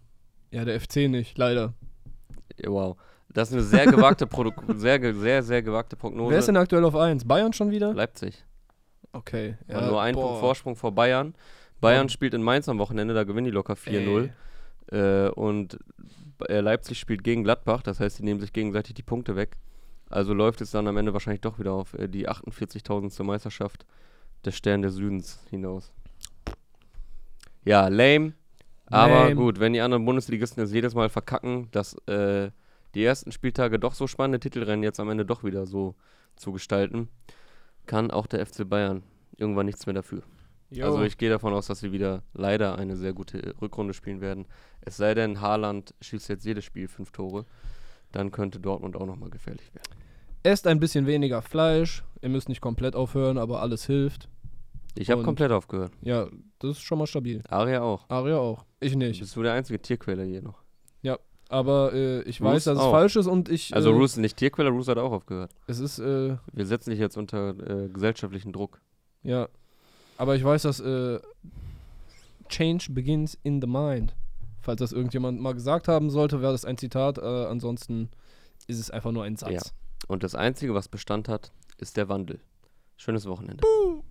[0.51, 1.75] ja, der FC nicht, leider.
[2.65, 2.97] Wow.
[3.29, 6.31] Das ist eine sehr gewagte Produk sehr, sehr, sehr gewagte Prognose.
[6.31, 7.27] Wer ist denn aktuell auf 1?
[7.27, 7.93] Bayern schon wieder?
[7.93, 8.45] Leipzig.
[9.13, 9.57] Okay.
[9.69, 10.29] Ja, nur ein boah.
[10.29, 11.35] Punkt Vorsprung vor Bayern.
[11.83, 12.09] Bayern Ja.
[12.09, 14.31] spielt in Mainz am Wochenende, da gewinnen die locker 4-0.
[14.91, 15.79] Äh, und
[16.49, 19.57] äh, Leipzig spielt gegen Gladbach, das heißt, die nehmen sich gegenseitig die Punkte weg.
[20.09, 23.23] Also läuft es dann am Ende wahrscheinlich doch wieder auf äh, die 48.000.
[23.23, 23.85] Meisterschaft
[24.47, 25.93] des Stern des Südens hinaus.
[27.67, 28.33] Ja, lame.
[28.87, 29.35] Aber Lame.
[29.35, 32.51] gut, wenn die anderen Bundesligisten es jedes Mal verkacken, dass äh,
[32.95, 35.97] die ersten Spieltage doch so spannende Titelrennen jetzt am Ende doch wieder so
[36.37, 37.09] zu gestalten,
[37.87, 39.03] kann auch der FC Bayern
[39.37, 40.23] irgendwann nichts mehr dafür.
[40.71, 40.87] Jo.
[40.87, 44.47] Also ich gehe davon aus, dass sie wieder leider eine sehr gute Rückrunde spielen werden.
[44.81, 47.45] Es sei denn, Haaland schießt jetzt jedes Spiel fünf Tore.
[48.12, 49.97] Dann könnte Dortmund auch nochmal gefährlich werden.
[50.43, 52.05] Esst ein bisschen weniger Fleisch.
[52.23, 54.29] Ihr müsst nicht komplett aufhören, aber alles hilft.
[54.99, 55.93] Ich habe komplett aufgehört.
[56.03, 56.27] Ja,
[56.59, 57.43] das ist schon mal stabil.
[57.49, 58.09] Aria auch.
[58.09, 58.65] Aria auch.
[58.81, 59.21] Ich nicht.
[59.21, 60.67] Bist du der einzige Tierquäler hier noch?
[61.49, 62.91] Aber äh, ich Roos weiß, dass es auch.
[62.91, 63.75] falsch ist und ich.
[63.75, 65.53] Also äh, Roos ist nicht Tierquäler, Roos hat auch aufgehört.
[65.67, 67.51] Es ist, äh, Wir setzen dich jetzt unter
[67.85, 68.81] äh, gesellschaftlichen Druck.
[69.23, 69.49] ja.
[70.19, 71.21] Aber ich weiß, dass äh,
[72.49, 74.17] Change begins in the mind.
[74.63, 77.19] Falls das irgendjemand mal gesagt haben sollte, wäre das ein Zitat.
[77.19, 78.09] Äh, ansonsten
[78.67, 79.53] ist es einfach nur ein Satz.
[79.53, 79.61] Ja.
[80.09, 82.41] Und das Einzige, was Bestand hat, ist der Wandel.
[82.97, 83.61] Schönes Wochenende.
[83.61, 84.03] Buh.